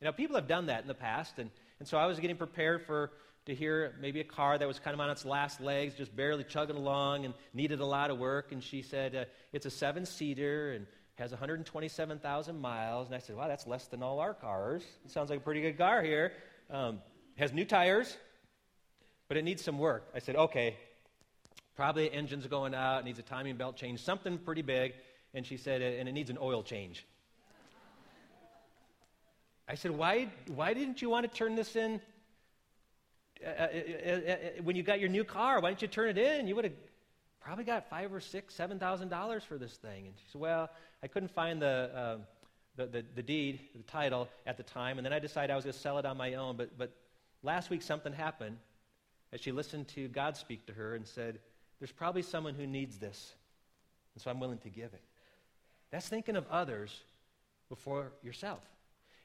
You 0.00 0.06
know, 0.06 0.12
people 0.12 0.34
have 0.36 0.48
done 0.48 0.66
that 0.66 0.82
in 0.82 0.88
the 0.88 0.94
past, 0.94 1.38
and, 1.38 1.48
and 1.78 1.88
so 1.88 1.96
I 1.96 2.06
was 2.06 2.18
getting 2.18 2.36
prepared 2.36 2.84
for 2.84 3.12
to 3.46 3.54
hear 3.54 3.94
maybe 4.00 4.20
a 4.20 4.24
car 4.24 4.58
that 4.58 4.68
was 4.68 4.78
kind 4.78 4.94
of 4.94 5.00
on 5.00 5.10
its 5.10 5.24
last 5.24 5.60
legs, 5.60 5.94
just 5.94 6.14
barely 6.14 6.44
chugging 6.44 6.76
along 6.76 7.24
and 7.24 7.34
needed 7.54 7.80
a 7.80 7.86
lot 7.86 8.10
of 8.10 8.18
work. 8.18 8.52
And 8.52 8.62
she 8.62 8.82
said, 8.82 9.14
uh, 9.14 9.24
It's 9.52 9.66
a 9.66 9.70
seven 9.70 10.06
seater 10.06 10.72
and 10.72 10.86
has 11.16 11.30
127,000 11.30 12.60
miles. 12.60 13.06
And 13.08 13.16
I 13.16 13.18
said, 13.18 13.36
Wow, 13.36 13.48
that's 13.48 13.66
less 13.66 13.86
than 13.86 14.02
all 14.02 14.20
our 14.20 14.34
cars. 14.34 14.84
It 15.04 15.10
sounds 15.10 15.30
like 15.30 15.40
a 15.40 15.42
pretty 15.42 15.60
good 15.60 15.76
car 15.76 16.02
here. 16.02 16.32
Um, 16.70 17.00
has 17.36 17.52
new 17.52 17.64
tires, 17.64 18.16
but 19.26 19.36
it 19.36 19.42
needs 19.42 19.62
some 19.62 19.78
work. 19.78 20.08
I 20.14 20.20
said, 20.20 20.36
Okay, 20.36 20.76
probably 21.76 22.08
the 22.08 22.14
engine's 22.14 22.46
going 22.46 22.74
out, 22.74 23.00
it 23.00 23.04
needs 23.04 23.18
a 23.18 23.22
timing 23.22 23.56
belt 23.56 23.76
change, 23.76 24.02
something 24.02 24.38
pretty 24.38 24.62
big. 24.62 24.92
And 25.34 25.46
she 25.46 25.56
said, 25.56 25.80
And 25.80 26.08
it 26.08 26.12
needs 26.12 26.30
an 26.30 26.38
oil 26.40 26.62
change. 26.62 27.06
I 29.68 29.74
said, 29.74 29.92
why, 29.92 30.28
why 30.54 30.74
didn't 30.74 31.00
you 31.00 31.08
want 31.08 31.30
to 31.30 31.34
turn 31.34 31.54
this 31.54 31.76
in 31.76 32.00
uh, 33.44 33.48
uh, 33.48 34.32
uh, 34.32 34.36
when 34.62 34.76
you 34.76 34.82
got 34.82 35.00
your 35.00 35.08
new 35.08 35.24
car, 35.24 35.60
why 35.60 35.70
didn't 35.70 35.82
you 35.82 35.88
turn 35.88 36.08
it 36.10 36.18
in? 36.18 36.46
You 36.46 36.54
would 36.54 36.64
have 36.64 36.74
probably 37.40 37.64
got 37.64 37.88
five 37.90 38.12
or 38.12 38.20
six, 38.20 38.54
seven 38.54 38.78
thousand 38.78 39.08
dollars 39.08 39.42
for 39.42 39.58
this 39.58 39.72
thing. 39.72 40.06
And 40.06 40.14
she 40.16 40.24
said, 40.30 40.40
Well, 40.40 40.70
I 41.02 41.08
couldn't 41.08 41.30
find 41.30 41.60
the, 41.60 41.90
uh, 41.94 42.16
the, 42.76 42.86
the, 42.86 43.04
the, 43.16 43.22
deed, 43.22 43.60
the 43.74 43.82
title 43.82 44.28
at 44.46 44.56
the 44.56 44.62
time, 44.62 44.98
and 44.98 45.04
then 45.04 45.12
I 45.12 45.18
decided 45.18 45.50
I 45.50 45.56
was 45.56 45.64
going 45.64 45.72
to 45.72 45.78
sell 45.78 45.98
it 45.98 46.06
on 46.06 46.16
my 46.16 46.34
own. 46.34 46.56
But, 46.56 46.78
but 46.78 46.92
last 47.42 47.68
week 47.68 47.82
something 47.82 48.12
happened 48.12 48.58
as 49.32 49.40
she 49.40 49.50
listened 49.50 49.88
to 49.88 50.08
God 50.08 50.36
speak 50.36 50.66
to 50.66 50.72
her 50.72 50.94
and 50.94 51.06
said, 51.06 51.40
There's 51.82 51.90
probably 51.90 52.22
someone 52.22 52.54
who 52.54 52.64
needs 52.64 52.98
this, 52.98 53.32
and 54.14 54.22
so 54.22 54.30
I'm 54.30 54.38
willing 54.38 54.58
to 54.58 54.68
give 54.68 54.94
it. 54.94 55.02
That's 55.90 56.08
thinking 56.08 56.36
of 56.36 56.46
others 56.48 56.96
before 57.68 58.12
yourself. 58.22 58.60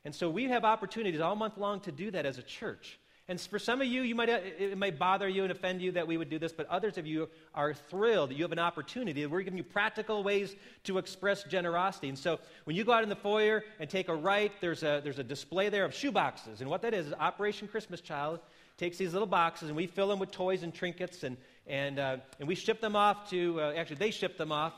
And 0.03 0.15
so 0.15 0.27
we 0.27 0.45
have 0.45 0.65
opportunities 0.65 1.21
all 1.21 1.35
month 1.35 1.59
long 1.59 1.81
to 1.81 1.91
do 1.91 2.09
that 2.09 2.25
as 2.25 2.39
a 2.39 2.41
church. 2.41 2.97
And 3.27 3.39
for 3.39 3.59
some 3.59 3.79
of 3.79 3.85
you, 3.85 4.01
you 4.01 4.15
might, 4.15 4.29
uh, 4.29 4.39
it 4.57 4.75
might 4.75 4.97
bother 4.97 5.27
you 5.27 5.43
and 5.43 5.51
offend 5.51 5.83
you 5.83 5.91
that 5.91 6.07
we 6.07 6.17
would 6.17 6.31
do 6.31 6.39
this, 6.39 6.51
but 6.51 6.65
others 6.67 6.97
of 6.97 7.05
you 7.05 7.29
are 7.53 7.75
thrilled 7.75 8.31
that 8.31 8.37
you 8.37 8.43
have 8.43 8.53
an 8.53 8.57
opportunity. 8.57 9.23
We're 9.27 9.43
giving 9.43 9.59
you 9.59 9.63
practical 9.63 10.23
ways 10.23 10.55
to 10.85 10.97
express 10.97 11.43
generosity. 11.43 12.09
And 12.09 12.17
so 12.17 12.39
when 12.63 12.75
you 12.75 12.83
go 12.83 12.91
out 12.91 13.03
in 13.03 13.09
the 13.09 13.15
foyer 13.15 13.65
and 13.79 13.87
take 13.87 14.09
a 14.09 14.15
right, 14.15 14.51
there's 14.61 14.81
a, 14.81 14.99
there's 15.03 15.19
a 15.19 15.23
display 15.23 15.69
there 15.69 15.85
of 15.85 15.93
shoe 15.93 16.11
boxes. 16.11 16.61
And 16.61 16.71
what 16.71 16.81
that 16.81 16.95
is 16.95 17.05
is 17.05 17.13
Operation 17.19 17.67
Christmas 17.67 18.01
Child 18.01 18.39
takes 18.77 18.97
these 18.97 19.13
little 19.13 19.27
boxes 19.27 19.67
and 19.67 19.77
we 19.77 19.85
fill 19.85 20.07
them 20.07 20.19
with 20.19 20.31
toys 20.31 20.63
and 20.63 20.73
trinkets 20.73 21.23
and, 21.23 21.37
and, 21.67 22.00
uh, 22.00 22.17
and 22.39 22.47
we 22.47 22.55
ship 22.55 22.81
them 22.81 22.95
off 22.95 23.29
to, 23.29 23.62
uh, 23.62 23.74
actually, 23.75 23.97
they 23.97 24.12
ship 24.12 24.38
them 24.38 24.51
off 24.51 24.74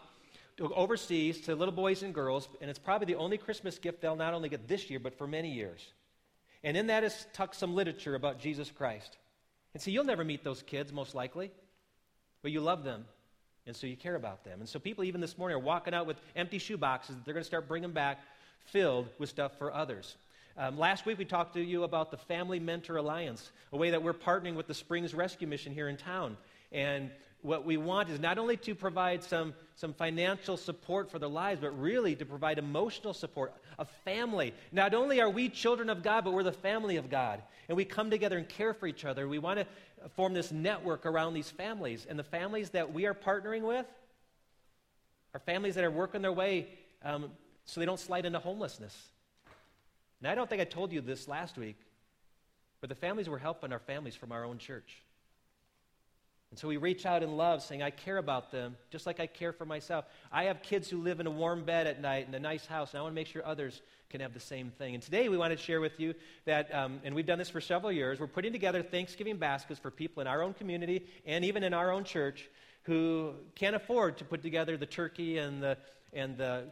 overseas 0.60 1.42
to 1.42 1.56
little 1.56 1.74
boys 1.74 2.04
and 2.04 2.14
girls. 2.14 2.50
And 2.62 2.70
it's 2.70 2.80
probably 2.80 3.06
the 3.06 3.16
only 3.16 3.38
Christmas 3.38 3.78
gift 3.78 4.02
they'll 4.02 4.16
not 4.16 4.34
only 4.34 4.50
get 4.50 4.68
this 4.68 4.90
year, 4.90 5.00
but 5.00 5.18
for 5.18 5.28
many 5.28 5.52
years. 5.52 5.86
And 6.64 6.76
in 6.76 6.88
that 6.88 7.04
is 7.04 7.28
tucked 7.34 7.56
some 7.56 7.76
literature 7.76 8.16
about 8.16 8.40
Jesus 8.40 8.70
Christ. 8.70 9.18
And 9.74 9.82
so 9.82 9.92
you'll 9.92 10.04
never 10.04 10.24
meet 10.24 10.44
those 10.44 10.62
kids, 10.64 10.92
most 10.92 11.16
likely, 11.16 11.52
but 12.42 12.52
you 12.52 12.60
love 12.60 12.84
them, 12.84 13.06
and 13.68 13.76
so 13.76 13.88
you 13.88 13.96
care 13.96 14.16
about 14.16 14.44
them. 14.44 14.60
And 14.60 14.68
so 14.68 14.80
people, 14.80 15.04
even 15.04 15.22
this 15.22 15.38
morning, 15.38 15.56
are 15.56 15.64
walking 15.64 15.94
out 15.94 16.08
with 16.08 16.18
empty 16.36 16.58
shoe 16.58 16.78
boxes 16.78 17.16
that 17.16 17.24
they're 17.24 17.36
going 17.36 17.44
to 17.44 17.48
start 17.48 17.68
bringing 17.68 17.92
back 17.92 18.20
filled 18.66 19.08
with 19.20 19.30
stuff 19.30 19.58
for 19.58 19.74
others. 19.74 20.18
Um, 20.58 20.78
last 20.78 21.06
week, 21.06 21.18
we 21.18 21.26
talked 21.26 21.54
to 21.54 21.62
you 21.62 21.84
about 21.84 22.12
the 22.12 22.18
Family 22.18 22.60
Mentor 22.60 22.98
Alliance, 22.98 23.52
a 23.72 23.78
way 23.78 23.92
that 23.92 24.04
we're 24.04 24.14
partnering 24.14 24.56
with 24.56 24.68
the 24.68 24.74
Springs 24.74 25.14
Rescue 25.14 25.48
Mission 25.48 25.74
here 25.74 25.88
in 25.88 25.96
town. 25.96 26.36
And 26.72 27.10
what 27.42 27.66
we 27.66 27.78
want 27.78 28.10
is 28.10 28.20
not 28.20 28.38
only 28.38 28.58
to 28.58 28.76
provide 28.76 29.24
some, 29.24 29.54
some 29.76 29.94
financial 29.94 30.58
support 30.58 31.10
for 31.10 31.20
their 31.20 31.30
lives, 31.30 31.62
but 31.62 31.80
really 31.80 32.16
to 32.16 32.26
provide 32.26 32.58
emotional 32.58 33.14
support, 33.14 33.54
a 33.78 33.86
family. 33.86 34.54
Not 34.72 34.94
only 34.94 35.22
are 35.22 35.30
we 35.30 35.50
children 35.50 35.90
of 35.90 36.04
God, 36.04 36.26
but 36.26 36.34
we're 36.34 36.44
the 36.44 36.52
family 36.52 36.98
of 36.98 37.10
God. 37.10 37.42
And 37.70 37.78
we 37.78 37.86
come 37.86 38.10
together 38.10 38.38
and 38.38 38.48
care 38.48 38.74
for 38.74 38.88
each 38.88 39.06
other. 39.06 39.28
We 39.28 39.40
want 39.40 39.60
to 39.60 39.66
form 40.16 40.34
this 40.34 40.52
network 40.52 41.06
around 41.06 41.34
these 41.34 41.50
families. 41.50 42.06
And 42.10 42.20
the 42.20 42.24
families 42.24 42.72
that 42.72 42.94
we 42.94 43.06
are 43.06 43.14
partnering 43.14 43.62
with 43.62 43.86
are 45.34 45.40
families 45.40 45.76
that 45.76 45.84
are 45.84 45.92
working 45.92 46.22
their 46.22 46.34
way 46.34 46.68
um, 47.04 47.32
so 47.66 47.80
they 47.80 47.86
don't 47.86 48.00
slide 48.00 48.26
into 48.26 48.40
homelessness. 48.40 48.96
And 50.20 50.30
I 50.30 50.36
don't 50.36 50.50
think 50.50 50.62
I 50.62 50.66
told 50.66 50.92
you 50.92 51.00
this 51.02 51.28
last 51.28 51.58
week, 51.58 51.78
but 52.82 52.90
the 52.90 52.96
families 52.96 53.30
we're 53.30 53.38
helping 53.38 53.72
are 53.72 53.80
families 53.80 54.16
from 54.16 54.32
our 54.32 54.44
own 54.44 54.58
church. 54.58 54.98
And 56.52 56.58
so 56.58 56.68
we 56.68 56.78
reach 56.78 57.06
out 57.06 57.22
in 57.22 57.38
love, 57.38 57.62
saying, 57.62 57.84
I 57.84 57.92
care 57.92 58.18
about 58.18 58.52
them 58.52 58.76
just 58.90 59.06
like 59.06 59.20
I 59.20 59.28
care 59.28 59.54
for 59.54 59.66
myself. 59.66 60.06
I 60.32 60.46
have 60.46 60.64
kids 60.64 60.90
who 60.90 61.02
live 61.02 61.20
in 61.20 61.28
a 61.28 61.32
warm 61.32 61.64
bed 61.64 61.86
at 61.86 62.02
night 62.02 62.28
in 62.28 62.34
a 62.34 62.40
nice 62.40 62.66
house, 62.66 62.92
and 62.92 63.00
I 63.00 63.04
want 63.04 63.14
to 63.14 63.16
make 63.16 63.28
sure 63.28 63.46
others 63.46 63.82
can 64.10 64.22
have 64.22 64.34
the 64.34 64.40
same 64.40 64.72
thing. 64.72 64.96
And 64.96 65.04
today 65.04 65.30
we 65.30 65.38
want 65.38 65.52
to 65.52 65.58
share 65.58 65.80
with 65.80 66.00
you 66.00 66.16
that, 66.46 66.74
um, 66.74 67.00
and 67.04 67.14
we've 67.14 67.28
done 67.28 67.38
this 67.38 67.50
for 67.50 67.62
several 67.62 67.92
years, 67.92 68.20
we're 68.20 68.26
putting 68.26 68.52
together 68.52 68.82
Thanksgiving 68.82 69.38
baskets 69.38 69.80
for 69.80 69.92
people 69.92 70.22
in 70.22 70.28
our 70.28 70.42
own 70.42 70.56
community 70.56 71.06
and 71.28 71.46
even 71.46 71.62
in 71.64 71.76
our 71.76 71.92
own 71.92 72.04
church 72.04 72.50
who 72.84 73.34
can't 73.54 73.76
afford 73.76 74.18
to 74.18 74.26
put 74.26 74.42
together 74.42 74.76
the 74.76 74.88
turkey 74.88 75.38
and 75.38 75.62
the, 75.62 75.78
and 76.14 76.36
the 76.38 76.64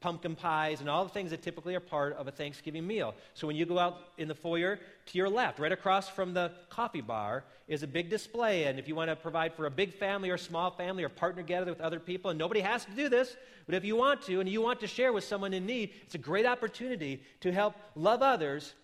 pumpkin 0.00 0.36
pies, 0.36 0.80
and 0.80 0.88
all 0.88 1.04
the 1.04 1.10
things 1.10 1.30
that 1.30 1.42
typically 1.42 1.74
are 1.74 1.80
part 1.80 2.14
of 2.14 2.28
a 2.28 2.30
Thanksgiving 2.30 2.86
meal. 2.86 3.14
So 3.34 3.46
when 3.46 3.56
you 3.56 3.66
go 3.66 3.78
out 3.78 3.98
in 4.18 4.28
the 4.28 4.34
foyer, 4.34 4.78
to 5.06 5.18
your 5.18 5.28
left, 5.28 5.58
right 5.58 5.72
across 5.72 6.08
from 6.08 6.34
the 6.34 6.52
coffee 6.68 7.00
bar, 7.00 7.44
is 7.68 7.82
a 7.82 7.86
big 7.86 8.10
display. 8.10 8.64
And 8.64 8.78
if 8.78 8.88
you 8.88 8.94
want 8.94 9.10
to 9.10 9.16
provide 9.16 9.54
for 9.54 9.66
a 9.66 9.70
big 9.70 9.94
family 9.94 10.30
or 10.30 10.38
small 10.38 10.70
family 10.70 11.04
or 11.04 11.08
partner 11.08 11.42
together 11.42 11.70
with 11.70 11.80
other 11.80 12.00
people, 12.00 12.30
and 12.30 12.38
nobody 12.38 12.60
has 12.60 12.84
to 12.84 12.90
do 12.92 13.08
this, 13.08 13.36
but 13.66 13.74
if 13.74 13.84
you 13.84 13.96
want 13.96 14.22
to 14.22 14.40
and 14.40 14.48
you 14.48 14.60
want 14.62 14.80
to 14.80 14.86
share 14.86 15.12
with 15.12 15.24
someone 15.24 15.52
in 15.52 15.66
need, 15.66 15.92
it's 16.02 16.14
a 16.14 16.18
great 16.18 16.46
opportunity 16.46 17.22
to 17.40 17.52
help 17.52 17.74
love 17.94 18.22
others 18.22 18.74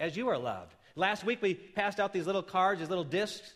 as 0.00 0.16
you 0.16 0.28
are 0.28 0.38
loved. 0.38 0.74
Last 0.96 1.24
week 1.24 1.42
we 1.42 1.54
passed 1.54 2.00
out 2.00 2.12
these 2.12 2.26
little 2.26 2.42
cards, 2.42 2.80
these 2.80 2.88
little 2.88 3.04
discs, 3.04 3.54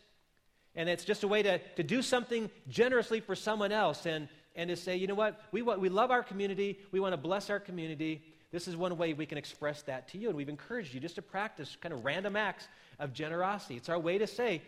and 0.74 0.88
it's 0.88 1.04
just 1.04 1.24
a 1.24 1.28
way 1.28 1.42
to, 1.42 1.58
to 1.76 1.82
do 1.82 2.02
something 2.02 2.50
generously 2.68 3.20
for 3.20 3.34
someone 3.34 3.72
else. 3.72 4.06
And 4.06 4.28
and 4.58 4.68
to 4.68 4.76
say, 4.76 4.96
you 4.96 5.06
know 5.06 5.14
what, 5.14 5.40
we, 5.52 5.62
want, 5.62 5.80
we 5.80 5.88
love 5.88 6.10
our 6.10 6.24
community, 6.24 6.80
we 6.90 6.98
want 6.98 7.12
to 7.12 7.16
bless 7.16 7.48
our 7.48 7.60
community. 7.60 8.20
This 8.50 8.66
is 8.66 8.76
one 8.76 8.98
way 8.98 9.14
we 9.14 9.24
can 9.24 9.38
express 9.38 9.82
that 9.82 10.08
to 10.08 10.18
you. 10.18 10.28
And 10.28 10.36
we've 10.36 10.48
encouraged 10.48 10.92
you 10.92 10.98
just 10.98 11.14
to 11.14 11.22
practice 11.22 11.76
kind 11.80 11.94
of 11.94 12.04
random 12.04 12.34
acts 12.34 12.66
of 12.98 13.12
generosity. 13.12 13.76
It's 13.76 13.88
our 13.88 14.00
way 14.00 14.18
to 14.18 14.26
say, 14.26 14.60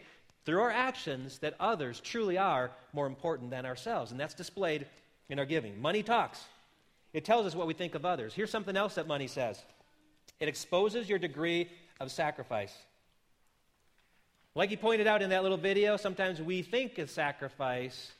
through 0.46 0.60
our 0.60 0.70
actions, 0.70 1.40
that 1.40 1.54
others 1.58 1.98
truly 1.98 2.38
are 2.38 2.70
more 2.92 3.08
important 3.08 3.50
than 3.50 3.66
ourselves. 3.66 4.12
And 4.12 4.20
that's 4.20 4.32
displayed 4.32 4.86
in 5.28 5.40
our 5.40 5.44
giving. 5.44 5.80
Money 5.82 6.04
talks, 6.04 6.40
it 7.12 7.24
tells 7.24 7.44
us 7.44 7.56
what 7.56 7.66
we 7.66 7.74
think 7.74 7.96
of 7.96 8.06
others. 8.06 8.32
Here's 8.32 8.50
something 8.50 8.76
else 8.76 8.94
that 8.94 9.08
money 9.08 9.26
says 9.26 9.60
it 10.38 10.48
exposes 10.48 11.08
your 11.08 11.18
degree 11.18 11.68
of 11.98 12.12
sacrifice. 12.12 12.74
Like 14.54 14.70
he 14.70 14.76
pointed 14.76 15.08
out 15.08 15.20
in 15.20 15.30
that 15.30 15.42
little 15.42 15.58
video, 15.58 15.96
sometimes 15.96 16.40
we 16.40 16.62
think 16.62 16.98
of 16.98 17.10
sacrifice 17.10 18.12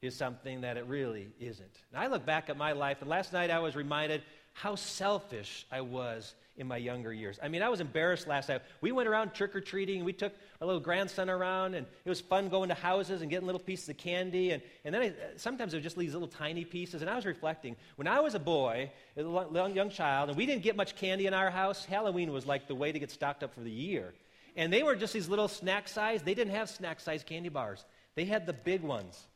is 0.00 0.14
something 0.14 0.60
that 0.60 0.76
it 0.76 0.86
really 0.86 1.28
isn't. 1.40 1.82
And 1.92 2.00
I 2.00 2.06
look 2.06 2.24
back 2.24 2.48
at 2.48 2.56
my 2.56 2.72
life, 2.72 2.98
and 3.00 3.10
last 3.10 3.32
night 3.32 3.50
I 3.50 3.58
was 3.58 3.74
reminded 3.74 4.22
how 4.52 4.74
selfish 4.74 5.66
I 5.70 5.80
was 5.80 6.34
in 6.56 6.66
my 6.66 6.76
younger 6.76 7.12
years. 7.12 7.38
I 7.42 7.48
mean, 7.48 7.62
I 7.62 7.68
was 7.68 7.80
embarrassed 7.80 8.26
last 8.26 8.48
night. 8.48 8.62
We 8.80 8.90
went 8.90 9.08
around 9.08 9.32
trick 9.32 9.54
or 9.54 9.60
treating, 9.60 10.04
we 10.04 10.12
took 10.12 10.32
a 10.60 10.66
little 10.66 10.80
grandson 10.80 11.30
around, 11.30 11.74
and 11.74 11.86
it 12.04 12.08
was 12.08 12.20
fun 12.20 12.48
going 12.48 12.68
to 12.68 12.74
houses 12.74 13.22
and 13.22 13.30
getting 13.30 13.46
little 13.46 13.60
pieces 13.60 13.88
of 13.88 13.96
candy. 13.96 14.50
And, 14.50 14.62
and 14.84 14.94
then 14.94 15.02
I, 15.02 15.12
sometimes 15.36 15.74
it 15.74 15.78
was 15.78 15.84
just 15.84 15.96
these 15.96 16.12
little 16.12 16.28
tiny 16.28 16.64
pieces. 16.64 17.00
And 17.00 17.10
I 17.10 17.14
was 17.14 17.26
reflecting 17.26 17.76
when 17.96 18.08
I 18.08 18.20
was 18.20 18.34
a 18.34 18.40
boy, 18.40 18.90
a 19.16 19.22
young, 19.22 19.74
young 19.74 19.90
child, 19.90 20.28
and 20.28 20.38
we 20.38 20.46
didn't 20.46 20.62
get 20.62 20.76
much 20.76 20.96
candy 20.96 21.26
in 21.26 21.34
our 21.34 21.50
house, 21.50 21.84
Halloween 21.84 22.32
was 22.32 22.46
like 22.46 22.66
the 22.66 22.74
way 22.74 22.90
to 22.90 22.98
get 22.98 23.10
stocked 23.10 23.42
up 23.42 23.54
for 23.54 23.60
the 23.60 23.70
year. 23.70 24.12
And 24.56 24.72
they 24.72 24.82
were 24.82 24.96
just 24.96 25.12
these 25.12 25.28
little 25.28 25.48
snack 25.48 25.86
size, 25.86 26.22
they 26.22 26.34
didn't 26.34 26.54
have 26.54 26.68
snack 26.68 26.98
size 26.98 27.22
candy 27.22 27.48
bars, 27.48 27.84
they 28.16 28.24
had 28.24 28.46
the 28.46 28.52
big 28.52 28.82
ones. 28.82 29.27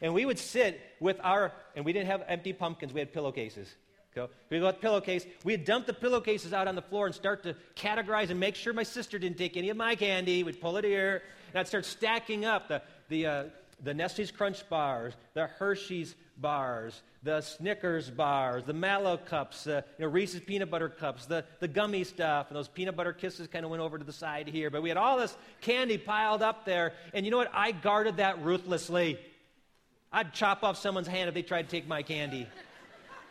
And 0.00 0.14
we 0.14 0.26
would 0.26 0.38
sit 0.38 0.80
with 1.00 1.18
our, 1.22 1.52
and 1.76 1.84
we 1.84 1.92
didn't 1.92 2.08
have 2.08 2.22
empty 2.28 2.52
pumpkins, 2.52 2.92
we 2.92 3.00
had 3.00 3.12
pillowcases. 3.12 3.74
So 4.14 4.30
we 4.48 4.60
got 4.60 4.80
pillowcase. 4.80 5.26
We'd 5.42 5.64
dump 5.64 5.86
the 5.86 5.92
pillowcases 5.92 6.52
out 6.52 6.68
on 6.68 6.76
the 6.76 6.82
floor 6.82 7.06
and 7.06 7.14
start 7.14 7.42
to 7.44 7.56
categorize 7.74 8.30
and 8.30 8.38
make 8.38 8.54
sure 8.54 8.72
my 8.72 8.84
sister 8.84 9.18
didn't 9.18 9.38
take 9.38 9.56
any 9.56 9.70
of 9.70 9.76
my 9.76 9.96
candy. 9.96 10.44
We'd 10.44 10.60
pull 10.60 10.76
it 10.76 10.84
here, 10.84 11.22
and 11.50 11.58
I'd 11.58 11.66
start 11.66 11.84
stacking 11.84 12.44
up 12.44 12.68
the, 12.68 12.82
the, 13.08 13.26
uh, 13.26 13.44
the 13.82 13.92
Nestle's 13.92 14.30
Crunch 14.30 14.68
bars, 14.68 15.14
the 15.34 15.48
Hershey's 15.48 16.14
bars, 16.36 17.02
the 17.24 17.40
Snickers 17.40 18.08
bars, 18.08 18.62
the 18.64 18.72
Mallow 18.72 19.16
cups, 19.16 19.66
uh, 19.66 19.82
you 19.98 20.04
know, 20.04 20.10
Reese's 20.10 20.40
peanut 20.40 20.70
butter 20.70 20.88
cups, 20.88 21.26
the, 21.26 21.44
the 21.58 21.68
gummy 21.68 22.04
stuff, 22.04 22.48
and 22.48 22.56
those 22.56 22.68
peanut 22.68 22.94
butter 22.96 23.12
kisses 23.12 23.48
kind 23.48 23.64
of 23.64 23.70
went 23.70 23.82
over 23.82 23.98
to 23.98 24.04
the 24.04 24.12
side 24.12 24.46
here. 24.46 24.70
But 24.70 24.82
we 24.82 24.90
had 24.90 24.98
all 24.98 25.18
this 25.18 25.36
candy 25.60 25.98
piled 25.98 26.42
up 26.42 26.64
there, 26.64 26.92
and 27.12 27.24
you 27.24 27.32
know 27.32 27.38
what? 27.38 27.50
I 27.52 27.72
guarded 27.72 28.18
that 28.18 28.44
ruthlessly. 28.44 29.18
I'd 30.14 30.32
chop 30.32 30.62
off 30.62 30.78
someone's 30.78 31.08
hand 31.08 31.26
if 31.28 31.34
they 31.34 31.42
tried 31.42 31.62
to 31.62 31.68
take 31.68 31.88
my 31.88 32.00
candy. 32.00 32.46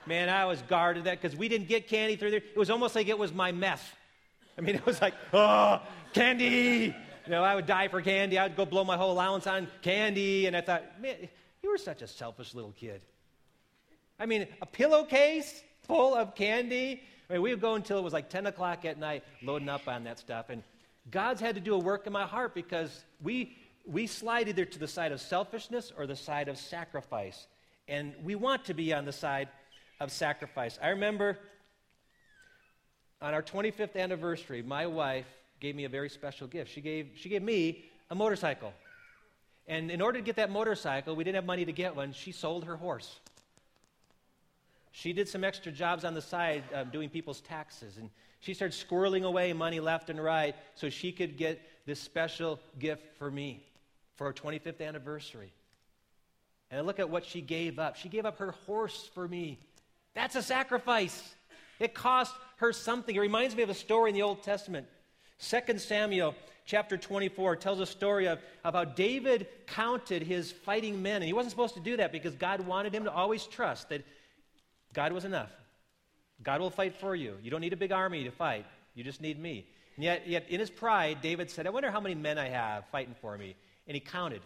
Man, 0.05 0.27
I 0.27 0.43
was 0.43 0.61
guarded 0.63 1.05
that 1.05 1.21
because 1.21 1.33
we 1.33 1.47
didn't 1.47 1.69
get 1.69 1.87
candy 1.87 2.17
through 2.17 2.31
there. 2.31 2.41
It 2.41 2.57
was 2.57 2.69
almost 2.69 2.93
like 2.93 3.07
it 3.07 3.17
was 3.17 3.33
my 3.33 3.53
meth. 3.53 3.95
I 4.57 4.61
mean, 4.61 4.75
it 4.75 4.85
was 4.85 5.01
like, 5.01 5.13
oh, 5.31 5.81
candy. 6.13 6.93
You 7.25 7.31
know, 7.31 7.41
I 7.41 7.55
would 7.55 7.65
die 7.65 7.87
for 7.87 8.01
candy. 8.01 8.37
I'd 8.37 8.57
go 8.57 8.65
blow 8.65 8.83
my 8.83 8.97
whole 8.97 9.13
allowance 9.13 9.47
on 9.47 9.69
candy. 9.81 10.45
And 10.45 10.57
I 10.57 10.61
thought, 10.61 11.01
man, 11.01 11.29
you 11.61 11.69
were 11.69 11.77
such 11.77 12.01
a 12.01 12.07
selfish 12.07 12.53
little 12.53 12.73
kid. 12.73 13.01
I 14.19 14.25
mean, 14.25 14.45
a 14.61 14.65
pillowcase 14.65 15.63
full 15.83 16.15
of 16.15 16.35
candy. 16.35 17.01
I 17.29 17.33
mean, 17.33 17.41
we 17.41 17.51
would 17.51 17.61
go 17.61 17.75
until 17.75 17.97
it 17.97 18.03
was 18.03 18.11
like 18.11 18.29
10 18.29 18.47
o'clock 18.47 18.83
at 18.83 18.99
night 18.99 19.23
loading 19.41 19.69
up 19.69 19.87
on 19.87 20.03
that 20.03 20.19
stuff. 20.19 20.49
And 20.49 20.61
God's 21.09 21.39
had 21.39 21.55
to 21.55 21.61
do 21.61 21.75
a 21.75 21.79
work 21.79 22.07
in 22.07 22.11
my 22.11 22.25
heart 22.25 22.53
because 22.53 23.05
we 23.21 23.55
we 23.85 24.07
slide 24.07 24.47
either 24.47 24.65
to 24.65 24.79
the 24.79 24.87
side 24.87 25.11
of 25.11 25.19
selfishness 25.19 25.91
or 25.97 26.07
the 26.07 26.15
side 26.15 26.47
of 26.47 26.57
sacrifice. 26.57 27.47
And 27.87 28.13
we 28.23 28.35
want 28.35 28.65
to 28.65 28.73
be 28.73 28.93
on 28.93 29.05
the 29.05 29.11
side 29.11 29.49
of 29.99 30.11
sacrifice. 30.11 30.79
I 30.81 30.89
remember 30.89 31.37
on 33.21 33.33
our 33.33 33.41
25th 33.41 33.95
anniversary, 33.95 34.61
my 34.61 34.87
wife 34.87 35.27
gave 35.59 35.75
me 35.75 35.83
a 35.85 35.89
very 35.89 36.09
special 36.09 36.47
gift. 36.47 36.71
She 36.71 36.81
gave, 36.81 37.11
she 37.15 37.29
gave 37.29 37.41
me 37.41 37.85
a 38.09 38.15
motorcycle. 38.15 38.73
And 39.67 39.91
in 39.91 40.01
order 40.01 40.19
to 40.19 40.25
get 40.25 40.35
that 40.37 40.49
motorcycle, 40.49 41.15
we 41.15 41.23
didn't 41.23 41.35
have 41.35 41.45
money 41.45 41.65
to 41.65 41.71
get 41.71 41.95
one. 41.95 42.13
She 42.13 42.31
sold 42.31 42.65
her 42.65 42.75
horse. 42.75 43.19
She 44.91 45.13
did 45.13 45.27
some 45.27 45.43
extra 45.43 45.71
jobs 45.71 46.05
on 46.05 46.13
the 46.13 46.21
side 46.21 46.63
um, 46.73 46.89
doing 46.89 47.09
people's 47.09 47.41
taxes. 47.41 47.97
And 47.97 48.09
she 48.39 48.53
started 48.53 48.77
squirreling 48.77 49.23
away 49.23 49.51
money 49.53 49.79
left 49.79 50.09
and 50.09 50.21
right 50.21 50.55
so 50.75 50.89
she 50.89 51.11
could 51.11 51.37
get 51.37 51.61
this 51.85 51.99
special 51.99 52.59
gift 52.77 53.17
for 53.17 53.31
me 53.31 53.63
for 54.15 54.27
our 54.27 54.34
25th 54.34 54.86
anniversary. 54.86 55.51
And 56.72 56.86
look 56.86 57.00
at 57.00 57.10
what 57.10 57.25
she 57.25 57.41
gave 57.41 57.79
up. 57.79 57.96
She 57.96 58.10
gave 58.10 58.25
up 58.25 58.39
her 58.39 58.51
horse 58.65 59.10
for 59.13 59.27
me. 59.27 59.60
That's 60.13 60.36
a 60.36 60.41
sacrifice. 60.41 61.36
It 61.79 61.93
cost 61.93 62.34
her 62.58 62.74
something. 62.74 63.15
It 63.15 63.20
reminds 63.20 63.55
me 63.55 63.63
of 63.63 63.70
a 63.70 63.75
story 63.75 64.10
in 64.10 64.15
the 64.15 64.22
Old 64.22 64.43
Testament. 64.43 64.88
2 65.39 65.77
Samuel 65.77 66.36
chapter 66.65 66.98
24 66.98 67.58
tells 67.58 67.79
a 67.79 67.86
story 67.86 68.27
of, 68.27 68.39
of 68.63 68.74
how 68.74 68.86
David 68.86 69.48
counted 69.67 70.24
his 70.24 70.51
fighting 70.51 71.01
men. 71.01 71.17
And 71.17 71.25
he 71.25 71.34
wasn't 71.34 71.51
supposed 71.51 71.74
to 71.75 71.79
do 71.79 71.98
that 71.98 72.12
because 72.12 72.36
God 72.36 72.62
wanted 72.62 72.93
him 72.93 73.03
to 73.03 73.12
always 73.12 73.46
trust 73.46 73.89
that 73.89 74.05
God 74.93 75.12
was 75.12 75.25
enough. 75.25 75.51
God 76.41 76.62
will 76.62 76.70
fight 76.70 76.96
for 76.96 77.15
you. 77.15 77.36
You 77.41 77.51
don't 77.51 77.62
need 77.62 77.74
a 77.74 77.77
big 77.77 77.91
army 77.91 78.24
to 78.24 78.32
fight, 78.32 78.65
you 78.96 79.03
just 79.03 79.22
need 79.22 79.39
me. 79.39 79.67
And 79.96 80.03
yet, 80.03 80.27
yet 80.27 80.50
in 80.50 80.60
his 80.60 80.72
pride, 80.72 81.20
David 81.22 81.51
said, 81.51 81.67
I 81.67 81.70
wonder 81.70 81.91
how 81.91 82.00
many 82.00 82.15
men 82.15 82.38
I 82.38 82.50
have 82.50 82.86
fighting 82.91 83.15
for 83.22 83.38
me. 83.38 83.55
And 83.87 83.95
he 83.95 84.01
counted. 84.01 84.41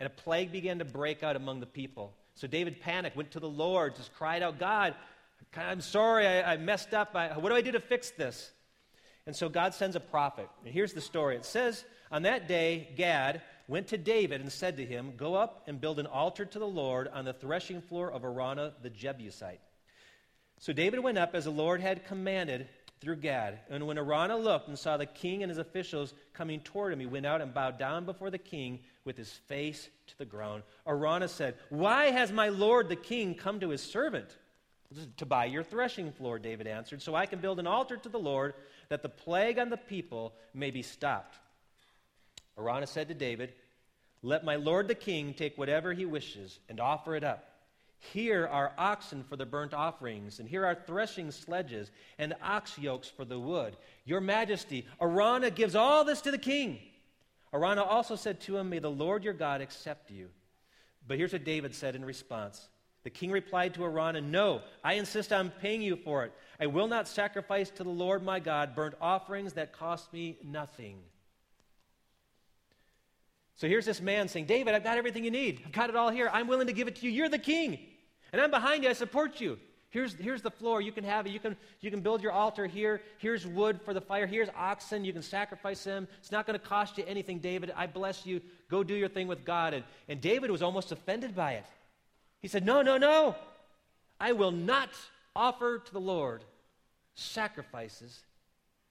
And 0.00 0.06
a 0.06 0.10
plague 0.10 0.52
began 0.52 0.78
to 0.78 0.84
break 0.84 1.22
out 1.22 1.36
among 1.36 1.60
the 1.60 1.66
people. 1.66 2.12
So 2.34 2.46
David 2.46 2.80
panicked, 2.80 3.16
went 3.16 3.32
to 3.32 3.40
the 3.40 3.48
Lord, 3.48 3.96
just 3.96 4.14
cried 4.14 4.42
out, 4.42 4.58
God, 4.58 4.94
I'm 5.56 5.80
sorry, 5.80 6.26
I, 6.26 6.54
I 6.54 6.56
messed 6.56 6.94
up. 6.94 7.14
I, 7.14 7.36
what 7.38 7.48
do 7.48 7.56
I 7.56 7.62
do 7.62 7.72
to 7.72 7.80
fix 7.80 8.10
this? 8.10 8.52
And 9.26 9.34
so 9.34 9.48
God 9.48 9.74
sends 9.74 9.96
a 9.96 10.00
prophet. 10.00 10.48
And 10.64 10.72
here's 10.72 10.92
the 10.92 11.00
story 11.00 11.36
it 11.36 11.44
says, 11.44 11.84
On 12.10 12.22
that 12.22 12.48
day, 12.48 12.88
Gad 12.96 13.42
went 13.66 13.88
to 13.88 13.98
David 13.98 14.40
and 14.40 14.50
said 14.50 14.76
to 14.76 14.84
him, 14.86 15.12
Go 15.16 15.34
up 15.34 15.64
and 15.66 15.80
build 15.80 15.98
an 15.98 16.06
altar 16.06 16.44
to 16.44 16.58
the 16.58 16.66
Lord 16.66 17.08
on 17.08 17.24
the 17.24 17.32
threshing 17.32 17.82
floor 17.82 18.10
of 18.10 18.22
Araunah 18.22 18.72
the 18.82 18.90
Jebusite. 18.90 19.60
So 20.60 20.72
David 20.72 21.00
went 21.00 21.18
up 21.18 21.34
as 21.34 21.44
the 21.44 21.50
Lord 21.50 21.80
had 21.80 22.06
commanded 22.06 22.68
through 23.00 23.16
Gad. 23.16 23.60
And 23.70 23.86
when 23.86 23.98
Araunah 23.98 24.36
looked 24.36 24.68
and 24.68 24.78
saw 24.78 24.96
the 24.96 25.06
king 25.06 25.42
and 25.42 25.50
his 25.50 25.58
officials 25.58 26.14
coming 26.32 26.60
toward 26.60 26.92
him, 26.92 27.00
he 27.00 27.06
went 27.06 27.26
out 27.26 27.40
and 27.40 27.54
bowed 27.54 27.78
down 27.78 28.04
before 28.04 28.30
the 28.30 28.38
king 28.38 28.80
with 29.04 29.16
his 29.16 29.30
face 29.30 29.88
to 30.08 30.18
the 30.18 30.24
ground. 30.24 30.62
Araunah 30.86 31.28
said, 31.28 31.54
Why 31.70 32.06
has 32.06 32.32
my 32.32 32.48
lord 32.48 32.88
the 32.88 32.96
king 32.96 33.34
come 33.34 33.60
to 33.60 33.70
his 33.70 33.82
servant? 33.82 34.36
To 35.18 35.26
buy 35.26 35.44
your 35.44 35.62
threshing 35.62 36.12
floor, 36.12 36.38
David 36.38 36.66
answered, 36.66 37.02
so 37.02 37.14
I 37.14 37.26
can 37.26 37.40
build 37.40 37.58
an 37.58 37.66
altar 37.66 37.98
to 37.98 38.08
the 38.08 38.18
Lord 38.18 38.54
that 38.88 39.02
the 39.02 39.08
plague 39.10 39.58
on 39.58 39.68
the 39.68 39.76
people 39.76 40.34
may 40.54 40.70
be 40.70 40.82
stopped. 40.82 41.36
Araunah 42.58 42.88
said 42.88 43.08
to 43.08 43.14
David, 43.14 43.52
Let 44.22 44.44
my 44.44 44.56
lord 44.56 44.88
the 44.88 44.94
king 44.94 45.34
take 45.34 45.58
whatever 45.58 45.92
he 45.92 46.06
wishes 46.06 46.58
and 46.70 46.80
offer 46.80 47.14
it 47.14 47.22
up. 47.22 47.47
Here 47.98 48.46
are 48.46 48.72
oxen 48.78 49.24
for 49.24 49.36
the 49.36 49.46
burnt 49.46 49.74
offerings, 49.74 50.38
and 50.38 50.48
here 50.48 50.64
are 50.64 50.76
threshing 50.86 51.30
sledges 51.30 51.90
and 52.18 52.34
ox 52.42 52.78
yokes 52.78 53.08
for 53.08 53.24
the 53.24 53.40
wood. 53.40 53.76
Your 54.04 54.20
majesty, 54.20 54.86
Araunah 55.00 55.54
gives 55.54 55.74
all 55.74 56.04
this 56.04 56.20
to 56.22 56.30
the 56.30 56.38
king. 56.38 56.78
Araunah 57.52 57.84
also 57.84 58.14
said 58.14 58.40
to 58.42 58.56
him, 58.56 58.70
May 58.70 58.78
the 58.78 58.90
Lord 58.90 59.24
your 59.24 59.32
God 59.32 59.60
accept 59.60 60.10
you. 60.10 60.28
But 61.06 61.18
here's 61.18 61.32
what 61.32 61.44
David 61.44 61.74
said 61.74 61.96
in 61.96 62.04
response 62.04 62.68
the 63.04 63.10
king 63.10 63.30
replied 63.30 63.74
to 63.74 63.84
Araunah, 63.84 64.20
No, 64.20 64.62
I 64.84 64.94
insist 64.94 65.32
on 65.32 65.50
paying 65.50 65.82
you 65.82 65.96
for 65.96 66.24
it. 66.24 66.32
I 66.60 66.66
will 66.66 66.88
not 66.88 67.08
sacrifice 67.08 67.70
to 67.70 67.84
the 67.84 67.90
Lord 67.90 68.22
my 68.22 68.38
God 68.38 68.74
burnt 68.74 68.94
offerings 69.00 69.54
that 69.54 69.72
cost 69.72 70.12
me 70.12 70.38
nothing. 70.44 70.98
So 73.58 73.66
here's 73.66 73.84
this 73.84 74.00
man 74.00 74.28
saying, 74.28 74.46
David, 74.46 74.74
I've 74.74 74.84
got 74.84 74.98
everything 74.98 75.24
you 75.24 75.32
need. 75.32 75.60
I've 75.66 75.72
got 75.72 75.90
it 75.90 75.96
all 75.96 76.10
here. 76.10 76.30
I'm 76.32 76.46
willing 76.46 76.68
to 76.68 76.72
give 76.72 76.86
it 76.86 76.94
to 76.96 77.06
you. 77.06 77.10
You're 77.10 77.28
the 77.28 77.40
king. 77.40 77.78
And 78.32 78.40
I'm 78.40 78.52
behind 78.52 78.84
you. 78.84 78.88
I 78.88 78.92
support 78.92 79.40
you. 79.40 79.58
Here's, 79.90 80.14
here's 80.14 80.42
the 80.42 80.50
floor. 80.50 80.80
You 80.80 80.92
can 80.92 81.02
have 81.02 81.26
it. 81.26 81.30
You 81.30 81.40
can, 81.40 81.56
you 81.80 81.90
can 81.90 82.00
build 82.00 82.22
your 82.22 82.30
altar 82.30 82.66
here. 82.66 83.02
Here's 83.18 83.44
wood 83.44 83.80
for 83.84 83.92
the 83.92 84.00
fire. 84.00 84.28
Here's 84.28 84.48
oxen. 84.56 85.04
You 85.04 85.12
can 85.12 85.22
sacrifice 85.22 85.82
them. 85.82 86.06
It's 86.20 86.30
not 86.30 86.46
going 86.46 86.56
to 86.56 86.64
cost 86.64 86.98
you 86.98 87.04
anything, 87.08 87.40
David. 87.40 87.72
I 87.74 87.88
bless 87.88 88.24
you. 88.24 88.40
Go 88.70 88.84
do 88.84 88.94
your 88.94 89.08
thing 89.08 89.26
with 89.26 89.44
God. 89.44 89.74
And, 89.74 89.82
and 90.08 90.20
David 90.20 90.52
was 90.52 90.62
almost 90.62 90.92
offended 90.92 91.34
by 91.34 91.54
it. 91.54 91.66
He 92.40 92.46
said, 92.46 92.64
No, 92.64 92.82
no, 92.82 92.96
no. 92.96 93.34
I 94.20 94.32
will 94.32 94.52
not 94.52 94.90
offer 95.34 95.80
to 95.80 95.92
the 95.92 96.00
Lord 96.00 96.44
sacrifices 97.16 98.20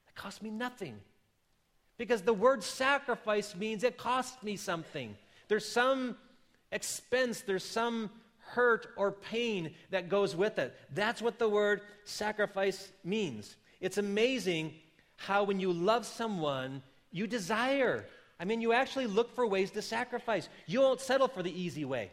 that 0.04 0.14
cost 0.14 0.42
me 0.42 0.50
nothing. 0.50 0.98
Because 1.98 2.22
the 2.22 2.32
word 2.32 2.62
sacrifice 2.62 3.54
means 3.54 3.84
it 3.84 3.98
cost 3.98 4.42
me 4.42 4.56
something. 4.56 5.16
There's 5.48 5.66
some 5.66 6.16
expense, 6.70 7.40
there's 7.40 7.64
some 7.64 8.10
hurt 8.38 8.86
or 8.96 9.12
pain 9.12 9.74
that 9.90 10.08
goes 10.08 10.34
with 10.34 10.58
it. 10.58 10.74
That's 10.94 11.20
what 11.20 11.38
the 11.38 11.48
word 11.48 11.82
sacrifice 12.04 12.90
means. 13.04 13.56
It's 13.80 13.98
amazing 13.98 14.74
how 15.16 15.44
when 15.44 15.60
you 15.60 15.72
love 15.72 16.06
someone, 16.06 16.82
you 17.10 17.26
desire. 17.26 18.06
I 18.40 18.44
mean, 18.44 18.60
you 18.60 18.72
actually 18.72 19.06
look 19.06 19.34
for 19.34 19.46
ways 19.46 19.70
to 19.72 19.82
sacrifice. 19.82 20.48
You 20.66 20.80
won't 20.80 21.00
settle 21.00 21.28
for 21.28 21.42
the 21.42 21.60
easy 21.60 21.84
way. 21.84 22.10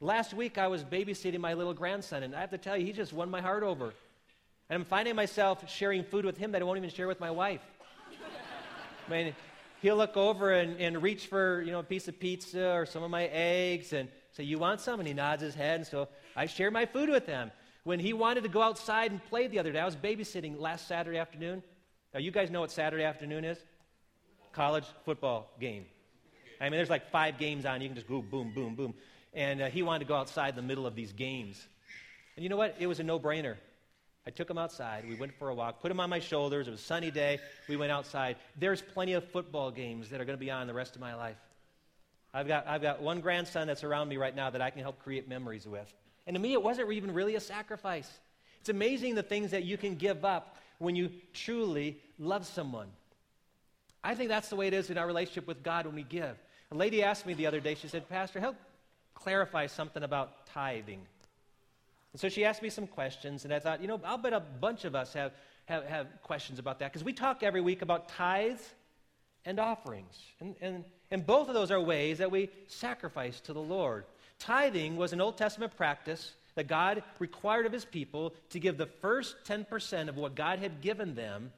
Last 0.00 0.32
week, 0.32 0.58
I 0.58 0.68
was 0.68 0.84
babysitting 0.84 1.40
my 1.40 1.54
little 1.54 1.74
grandson, 1.74 2.22
and 2.22 2.34
I 2.34 2.40
have 2.40 2.50
to 2.50 2.58
tell 2.58 2.76
you, 2.76 2.86
he 2.86 2.92
just 2.92 3.12
won 3.12 3.28
my 3.28 3.40
heart 3.40 3.64
over. 3.64 3.86
And 4.70 4.80
I'm 4.80 4.84
finding 4.84 5.16
myself 5.16 5.68
sharing 5.68 6.04
food 6.04 6.24
with 6.24 6.38
him 6.38 6.52
that 6.52 6.62
I 6.62 6.64
won't 6.64 6.78
even 6.78 6.90
share 6.90 7.08
with 7.08 7.18
my 7.18 7.32
wife. 7.32 7.62
I 9.08 9.10
mean, 9.10 9.34
he'll 9.80 9.96
look 9.96 10.16
over 10.16 10.52
and, 10.52 10.80
and 10.80 11.02
reach 11.02 11.26
for, 11.26 11.62
you 11.62 11.72
know, 11.72 11.80
a 11.80 11.84
piece 11.84 12.08
of 12.08 12.20
pizza 12.20 12.72
or 12.72 12.86
some 12.86 13.02
of 13.02 13.10
my 13.10 13.24
eggs 13.26 13.92
and 13.92 14.08
say, 14.32 14.44
You 14.44 14.58
want 14.58 14.80
some? 14.80 15.00
And 15.00 15.08
he 15.08 15.14
nods 15.14 15.42
his 15.42 15.54
head. 15.54 15.80
And 15.80 15.86
so 15.86 16.08
I 16.36 16.46
share 16.46 16.70
my 16.70 16.86
food 16.86 17.08
with 17.08 17.26
him. 17.26 17.50
When 17.84 18.00
he 18.00 18.12
wanted 18.12 18.42
to 18.42 18.48
go 18.48 18.60
outside 18.60 19.10
and 19.10 19.24
play 19.24 19.46
the 19.46 19.58
other 19.58 19.72
day, 19.72 19.80
I 19.80 19.84
was 19.84 19.96
babysitting 19.96 20.60
last 20.60 20.86
Saturday 20.86 21.18
afternoon. 21.18 21.62
Now, 22.12 22.20
you 22.20 22.30
guys 22.30 22.50
know 22.50 22.60
what 22.60 22.70
Saturday 22.70 23.04
afternoon 23.04 23.44
is? 23.44 23.58
College 24.52 24.84
football 25.04 25.50
game. 25.58 25.86
I 26.60 26.64
mean, 26.64 26.72
there's 26.72 26.90
like 26.90 27.10
five 27.10 27.38
games 27.38 27.64
on. 27.64 27.80
You 27.80 27.88
can 27.88 27.94
just 27.94 28.08
go 28.08 28.20
boom, 28.20 28.52
boom, 28.54 28.74
boom 28.74 28.94
and 29.34 29.62
uh, 29.62 29.66
he 29.68 29.82
wanted 29.82 30.00
to 30.00 30.04
go 30.06 30.16
outside 30.16 30.50
in 30.50 30.56
the 30.56 30.62
middle 30.62 30.86
of 30.86 30.94
these 30.94 31.12
games. 31.12 31.66
And 32.36 32.42
you 32.42 32.48
know 32.48 32.56
what? 32.56 32.76
It 32.78 32.86
was 32.86 33.00
a 33.00 33.02
no 33.02 33.18
brainer. 33.18 33.56
I 34.28 34.30
took 34.30 34.50
him 34.50 34.58
outside. 34.58 35.08
We 35.08 35.14
went 35.14 35.32
for 35.38 35.48
a 35.48 35.54
walk, 35.54 35.80
put 35.80 35.90
him 35.90 36.00
on 36.00 36.10
my 36.10 36.18
shoulders. 36.18 36.68
It 36.68 36.72
was 36.72 36.80
a 36.80 36.84
sunny 36.84 37.10
day. 37.10 37.38
We 37.66 37.78
went 37.78 37.90
outside. 37.90 38.36
There's 38.58 38.82
plenty 38.82 39.14
of 39.14 39.24
football 39.24 39.70
games 39.70 40.10
that 40.10 40.20
are 40.20 40.26
going 40.26 40.36
to 40.36 40.44
be 40.44 40.50
on 40.50 40.66
the 40.66 40.74
rest 40.74 40.96
of 40.96 41.00
my 41.00 41.14
life. 41.14 41.38
I've 42.34 42.46
got, 42.46 42.66
I've 42.66 42.82
got 42.82 43.00
one 43.00 43.22
grandson 43.22 43.66
that's 43.66 43.84
around 43.84 44.10
me 44.10 44.18
right 44.18 44.36
now 44.36 44.50
that 44.50 44.60
I 44.60 44.68
can 44.68 44.82
help 44.82 45.02
create 45.02 45.30
memories 45.30 45.66
with. 45.66 45.90
And 46.26 46.34
to 46.34 46.40
me, 46.40 46.52
it 46.52 46.62
wasn't 46.62 46.92
even 46.92 47.14
really 47.14 47.36
a 47.36 47.40
sacrifice. 47.40 48.20
It's 48.60 48.68
amazing 48.68 49.14
the 49.14 49.22
things 49.22 49.50
that 49.52 49.64
you 49.64 49.78
can 49.78 49.94
give 49.94 50.26
up 50.26 50.58
when 50.76 50.94
you 50.94 51.10
truly 51.32 51.98
love 52.18 52.44
someone. 52.44 52.88
I 54.04 54.14
think 54.14 54.28
that's 54.28 54.50
the 54.50 54.56
way 54.56 54.66
it 54.66 54.74
is 54.74 54.90
in 54.90 54.98
our 54.98 55.06
relationship 55.06 55.46
with 55.46 55.62
God 55.62 55.86
when 55.86 55.94
we 55.94 56.02
give. 56.02 56.36
A 56.70 56.74
lady 56.74 57.02
asked 57.02 57.24
me 57.24 57.32
the 57.32 57.46
other 57.46 57.60
day, 57.60 57.74
she 57.76 57.88
said, 57.88 58.06
Pastor, 58.10 58.40
help 58.40 58.56
clarify 59.14 59.68
something 59.68 60.02
about 60.02 60.46
tithing. 60.48 61.00
And 62.12 62.20
so 62.20 62.28
she 62.28 62.44
asked 62.44 62.62
me 62.62 62.70
some 62.70 62.86
questions, 62.86 63.44
and 63.44 63.52
I 63.52 63.58
thought, 63.58 63.80
you 63.82 63.88
know, 63.88 64.00
I'll 64.04 64.18
bet 64.18 64.32
a 64.32 64.40
bunch 64.40 64.84
of 64.84 64.94
us 64.94 65.12
have, 65.12 65.32
have, 65.66 65.84
have 65.84 66.06
questions 66.22 66.58
about 66.58 66.78
that 66.78 66.92
because 66.92 67.04
we 67.04 67.12
talk 67.12 67.42
every 67.42 67.60
week 67.60 67.82
about 67.82 68.08
tithes 68.08 68.74
and 69.44 69.58
offerings. 69.58 70.18
And, 70.40 70.54
and, 70.60 70.84
and 71.10 71.26
both 71.26 71.48
of 71.48 71.54
those 71.54 71.70
are 71.70 71.80
ways 71.80 72.18
that 72.18 72.30
we 72.30 72.50
sacrifice 72.66 73.40
to 73.42 73.52
the 73.52 73.60
Lord. 73.60 74.04
Tithing 74.38 74.96
was 74.96 75.12
an 75.12 75.20
Old 75.20 75.36
Testament 75.36 75.76
practice 75.76 76.34
that 76.54 76.66
God 76.66 77.02
required 77.18 77.66
of 77.66 77.72
his 77.72 77.84
people 77.84 78.34
to 78.50 78.58
give 78.58 78.78
the 78.78 78.86
first 78.86 79.36
10% 79.46 80.08
of 80.08 80.16
what 80.16 80.34
God 80.34 80.58
had 80.58 80.80
given 80.80 81.14
them 81.14 81.52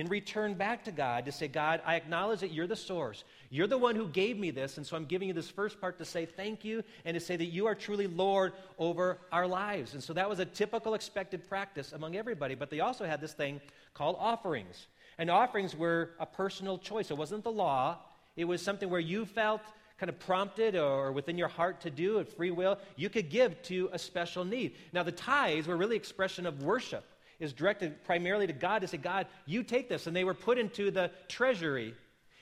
in 0.00 0.08
return 0.08 0.54
back 0.54 0.82
to 0.84 0.90
God 0.90 1.26
to 1.26 1.32
say, 1.32 1.46
God, 1.46 1.82
I 1.84 1.94
acknowledge 1.94 2.40
that 2.40 2.52
you're 2.52 2.66
the 2.66 2.74
source. 2.74 3.22
You're 3.50 3.66
the 3.66 3.76
one 3.76 3.94
who 3.94 4.08
gave 4.08 4.38
me 4.38 4.50
this, 4.50 4.78
and 4.78 4.86
so 4.86 4.96
I'm 4.96 5.04
giving 5.04 5.28
you 5.28 5.34
this 5.34 5.50
first 5.50 5.78
part 5.78 5.98
to 5.98 6.06
say 6.06 6.24
thank 6.24 6.64
you 6.64 6.82
and 7.04 7.14
to 7.14 7.20
say 7.20 7.36
that 7.36 7.44
you 7.44 7.66
are 7.66 7.74
truly 7.74 8.06
Lord 8.06 8.54
over 8.78 9.18
our 9.30 9.46
lives. 9.46 9.92
And 9.92 10.02
so 10.02 10.14
that 10.14 10.26
was 10.26 10.38
a 10.38 10.46
typical 10.46 10.94
expected 10.94 11.46
practice 11.46 11.92
among 11.92 12.16
everybody. 12.16 12.54
But 12.54 12.70
they 12.70 12.80
also 12.80 13.04
had 13.04 13.20
this 13.20 13.34
thing 13.34 13.60
called 13.92 14.16
offerings. 14.18 14.86
And 15.18 15.28
offerings 15.28 15.76
were 15.76 16.12
a 16.18 16.24
personal 16.24 16.78
choice, 16.78 17.10
it 17.10 17.18
wasn't 17.18 17.44
the 17.44 17.52
law, 17.52 17.98
it 18.36 18.46
was 18.46 18.62
something 18.62 18.88
where 18.88 19.00
you 19.00 19.26
felt 19.26 19.60
kind 19.98 20.08
of 20.08 20.18
prompted 20.18 20.76
or 20.76 21.12
within 21.12 21.36
your 21.36 21.48
heart 21.48 21.82
to 21.82 21.90
do, 21.90 22.20
at 22.20 22.32
free 22.34 22.50
will, 22.50 22.78
you 22.96 23.10
could 23.10 23.28
give 23.28 23.60
to 23.64 23.90
a 23.92 23.98
special 23.98 24.46
need. 24.46 24.76
Now, 24.94 25.02
the 25.02 25.12
tithes 25.12 25.66
were 25.66 25.76
really 25.76 25.96
expression 25.96 26.46
of 26.46 26.62
worship 26.62 27.04
is 27.40 27.52
directed 27.52 28.04
primarily 28.04 28.46
to 28.46 28.52
God 28.52 28.82
to 28.82 28.88
say, 28.88 28.98
God, 28.98 29.26
you 29.46 29.62
take 29.62 29.88
this. 29.88 30.06
And 30.06 30.14
they 30.14 30.24
were 30.24 30.34
put 30.34 30.58
into 30.58 30.90
the 30.90 31.10
treasury. 31.28 31.94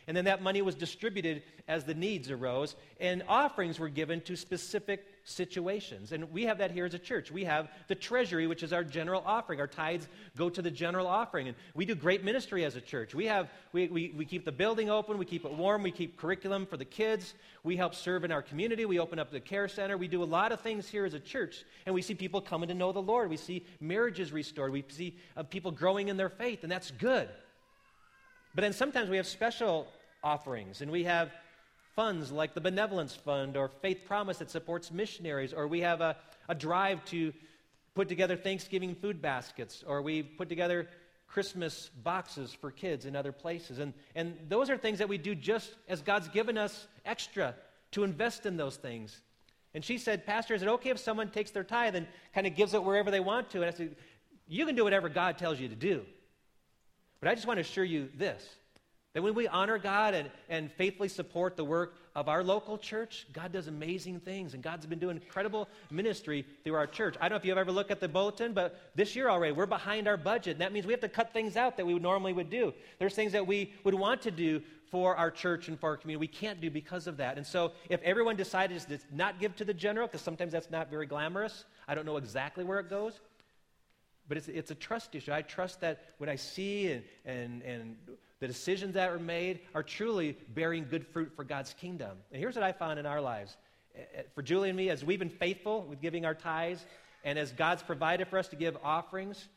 And 0.06 0.16
then 0.16 0.24
that 0.24 0.42
money 0.42 0.60
was 0.60 0.74
distributed 0.74 1.42
as 1.68 1.84
the 1.84 1.94
needs 1.94 2.30
arose. 2.30 2.74
And 3.00 3.22
offerings 3.28 3.78
were 3.78 3.88
given 3.88 4.20
to 4.22 4.36
specific 4.36 5.06
situations. 5.28 6.12
And 6.12 6.32
we 6.32 6.44
have 6.44 6.58
that 6.58 6.70
here 6.70 6.86
as 6.86 6.94
a 6.94 6.98
church. 6.98 7.30
We 7.30 7.44
have 7.44 7.68
the 7.86 7.94
treasury, 7.94 8.46
which 8.46 8.62
is 8.62 8.72
our 8.72 8.82
general 8.82 9.22
offering. 9.26 9.60
Our 9.60 9.66
tithes 9.66 10.08
go 10.36 10.48
to 10.48 10.62
the 10.62 10.70
general 10.70 11.06
offering. 11.06 11.48
And 11.48 11.56
we 11.74 11.84
do 11.84 11.94
great 11.94 12.24
ministry 12.24 12.64
as 12.64 12.76
a 12.76 12.80
church. 12.80 13.14
We, 13.14 13.26
have, 13.26 13.50
we, 13.72 13.88
we, 13.88 14.14
we 14.16 14.24
keep 14.24 14.44
the 14.44 14.52
building 14.52 14.90
open, 14.90 15.18
we 15.18 15.24
keep 15.24 15.44
it 15.44 15.52
warm, 15.52 15.82
we 15.82 15.90
keep 15.90 16.16
curriculum 16.16 16.66
for 16.66 16.76
the 16.76 16.84
kids, 16.84 17.34
we 17.62 17.76
help 17.76 17.94
serve 17.94 18.24
in 18.24 18.32
our 18.32 18.42
community, 18.42 18.86
we 18.86 18.98
open 18.98 19.18
up 19.18 19.30
the 19.30 19.40
care 19.40 19.68
center. 19.68 19.96
We 19.96 20.08
do 20.08 20.22
a 20.22 20.24
lot 20.24 20.50
of 20.50 20.60
things 20.60 20.88
here 20.88 21.04
as 21.04 21.14
a 21.14 21.20
church. 21.20 21.64
And 21.84 21.94
we 21.94 22.02
see 22.02 22.14
people 22.14 22.40
coming 22.40 22.68
to 22.68 22.74
know 22.74 22.92
the 22.92 23.02
Lord. 23.02 23.28
We 23.28 23.36
see 23.36 23.66
marriages 23.80 24.32
restored. 24.32 24.72
We 24.72 24.84
see 24.88 25.16
uh, 25.36 25.42
people 25.42 25.70
growing 25.70 26.08
in 26.08 26.16
their 26.16 26.30
faith, 26.30 26.62
and 26.62 26.72
that's 26.72 26.90
good. 26.92 27.28
But 28.54 28.62
then 28.62 28.72
sometimes 28.72 29.10
we 29.10 29.18
have 29.18 29.26
special 29.26 29.86
offerings, 30.24 30.80
and 30.80 30.90
we 30.90 31.04
have 31.04 31.30
funds 31.98 32.30
like 32.30 32.54
the 32.54 32.60
Benevolence 32.60 33.12
Fund 33.12 33.56
or 33.56 33.66
Faith 33.82 34.02
Promise 34.04 34.38
that 34.38 34.52
supports 34.52 34.92
missionaries, 34.92 35.52
or 35.52 35.66
we 35.66 35.80
have 35.80 36.00
a, 36.00 36.14
a 36.48 36.54
drive 36.54 37.04
to 37.06 37.32
put 37.96 38.08
together 38.08 38.36
Thanksgiving 38.36 38.94
food 38.94 39.20
baskets, 39.20 39.82
or 39.84 40.00
we 40.00 40.22
put 40.22 40.48
together 40.48 40.86
Christmas 41.26 41.90
boxes 42.04 42.54
for 42.54 42.70
kids 42.70 43.04
in 43.04 43.16
other 43.16 43.32
places. 43.32 43.80
And, 43.80 43.94
and 44.14 44.36
those 44.48 44.70
are 44.70 44.76
things 44.76 45.00
that 45.00 45.08
we 45.08 45.18
do 45.18 45.34
just 45.34 45.74
as 45.88 46.00
God's 46.00 46.28
given 46.28 46.56
us 46.56 46.86
extra 47.04 47.56
to 47.90 48.04
invest 48.04 48.46
in 48.46 48.56
those 48.56 48.76
things. 48.76 49.20
And 49.74 49.84
she 49.84 49.98
said, 49.98 50.24
Pastor, 50.24 50.54
is 50.54 50.62
it 50.62 50.68
okay 50.68 50.90
if 50.90 51.00
someone 51.00 51.30
takes 51.30 51.50
their 51.50 51.64
tithe 51.64 51.96
and 51.96 52.06
kind 52.32 52.46
of 52.46 52.54
gives 52.54 52.74
it 52.74 52.84
wherever 52.84 53.10
they 53.10 53.18
want 53.18 53.50
to? 53.50 53.62
And 53.62 53.66
I 53.66 53.76
said, 53.76 53.96
You 54.46 54.66
can 54.66 54.76
do 54.76 54.84
whatever 54.84 55.08
God 55.08 55.36
tells 55.36 55.58
you 55.58 55.66
to 55.66 55.74
do. 55.74 56.04
But 57.18 57.28
I 57.28 57.34
just 57.34 57.48
want 57.48 57.56
to 57.56 57.62
assure 57.62 57.82
you 57.82 58.08
this 58.14 58.44
that 59.14 59.22
when 59.22 59.34
we 59.34 59.48
honor 59.48 59.78
God 59.78 60.14
and, 60.14 60.30
and 60.48 60.70
faithfully 60.72 61.08
support 61.08 61.56
the 61.56 61.64
work 61.64 61.94
of 62.14 62.28
our 62.28 62.44
local 62.44 62.76
church, 62.76 63.26
God 63.32 63.52
does 63.52 63.66
amazing 63.66 64.20
things. 64.20 64.54
And 64.54 64.62
God's 64.62 64.86
been 64.86 64.98
doing 64.98 65.16
incredible 65.16 65.68
ministry 65.90 66.44
through 66.62 66.74
our 66.74 66.86
church. 66.86 67.16
I 67.20 67.28
don't 67.28 67.36
know 67.36 67.36
if 67.36 67.44
you've 67.44 67.56
ever 67.56 67.72
looked 67.72 67.90
at 67.90 68.00
the 68.00 68.08
bulletin, 68.08 68.52
but 68.52 68.78
this 68.94 69.16
year 69.16 69.30
already, 69.30 69.52
we're 69.52 69.66
behind 69.66 70.08
our 70.08 70.16
budget. 70.16 70.52
And 70.52 70.60
that 70.60 70.72
means 70.72 70.84
we 70.84 70.92
have 70.92 71.00
to 71.00 71.08
cut 71.08 71.32
things 71.32 71.56
out 71.56 71.76
that 71.78 71.86
we 71.86 71.94
would 71.94 72.02
normally 72.02 72.32
would 72.32 72.50
do. 72.50 72.74
There's 72.98 73.14
things 73.14 73.32
that 73.32 73.46
we 73.46 73.72
would 73.82 73.94
want 73.94 74.22
to 74.22 74.30
do 74.30 74.62
for 74.90 75.16
our 75.16 75.30
church 75.30 75.68
and 75.68 75.78
for 75.78 75.90
our 75.90 75.96
community. 75.96 76.20
We 76.20 76.28
can't 76.28 76.60
do 76.60 76.70
because 76.70 77.06
of 77.06 77.16
that. 77.18 77.36
And 77.36 77.46
so 77.46 77.72
if 77.88 78.02
everyone 78.02 78.36
decided 78.36 78.80
to 78.80 78.98
not 79.12 79.40
give 79.40 79.56
to 79.56 79.64
the 79.64 79.74
general, 79.74 80.06
because 80.06 80.22
sometimes 80.22 80.52
that's 80.52 80.70
not 80.70 80.90
very 80.90 81.06
glamorous, 81.06 81.64
I 81.86 81.94
don't 81.94 82.06
know 82.06 82.16
exactly 82.16 82.64
where 82.64 82.78
it 82.78 82.90
goes. 82.90 83.20
But 84.28 84.36
it's, 84.36 84.48
it's 84.48 84.70
a 84.70 84.74
trust 84.74 85.14
issue. 85.14 85.32
I 85.32 85.42
trust 85.42 85.80
that 85.80 86.04
when 86.18 86.28
I 86.28 86.36
see 86.36 86.92
and, 86.92 87.02
and, 87.24 87.62
and 87.62 87.96
the 88.40 88.46
decisions 88.46 88.94
that 88.94 89.10
are 89.10 89.18
made 89.18 89.60
are 89.74 89.82
truly 89.82 90.36
bearing 90.54 90.86
good 90.88 91.06
fruit 91.06 91.32
for 91.34 91.44
God's 91.44 91.74
kingdom. 91.74 92.18
And 92.30 92.40
here's 92.40 92.54
what 92.54 92.64
I 92.64 92.72
found 92.72 92.98
in 92.98 93.06
our 93.06 93.20
lives. 93.20 93.56
Eh, 93.96 94.00
eh, 94.14 94.22
for 94.34 94.42
Julie 94.42 94.68
and 94.68 94.76
me, 94.76 94.90
as 94.90 95.04
we've 95.04 95.18
been 95.18 95.28
faithful 95.28 95.82
with 95.82 96.00
giving 96.00 96.24
our 96.24 96.34
tithes, 96.34 96.84
and 97.24 97.38
as 97.38 97.52
God's 97.52 97.82
provided 97.82 98.28
for 98.28 98.38
us 98.38 98.48
to 98.48 98.56
give 98.56 98.76
offerings, 98.82 99.48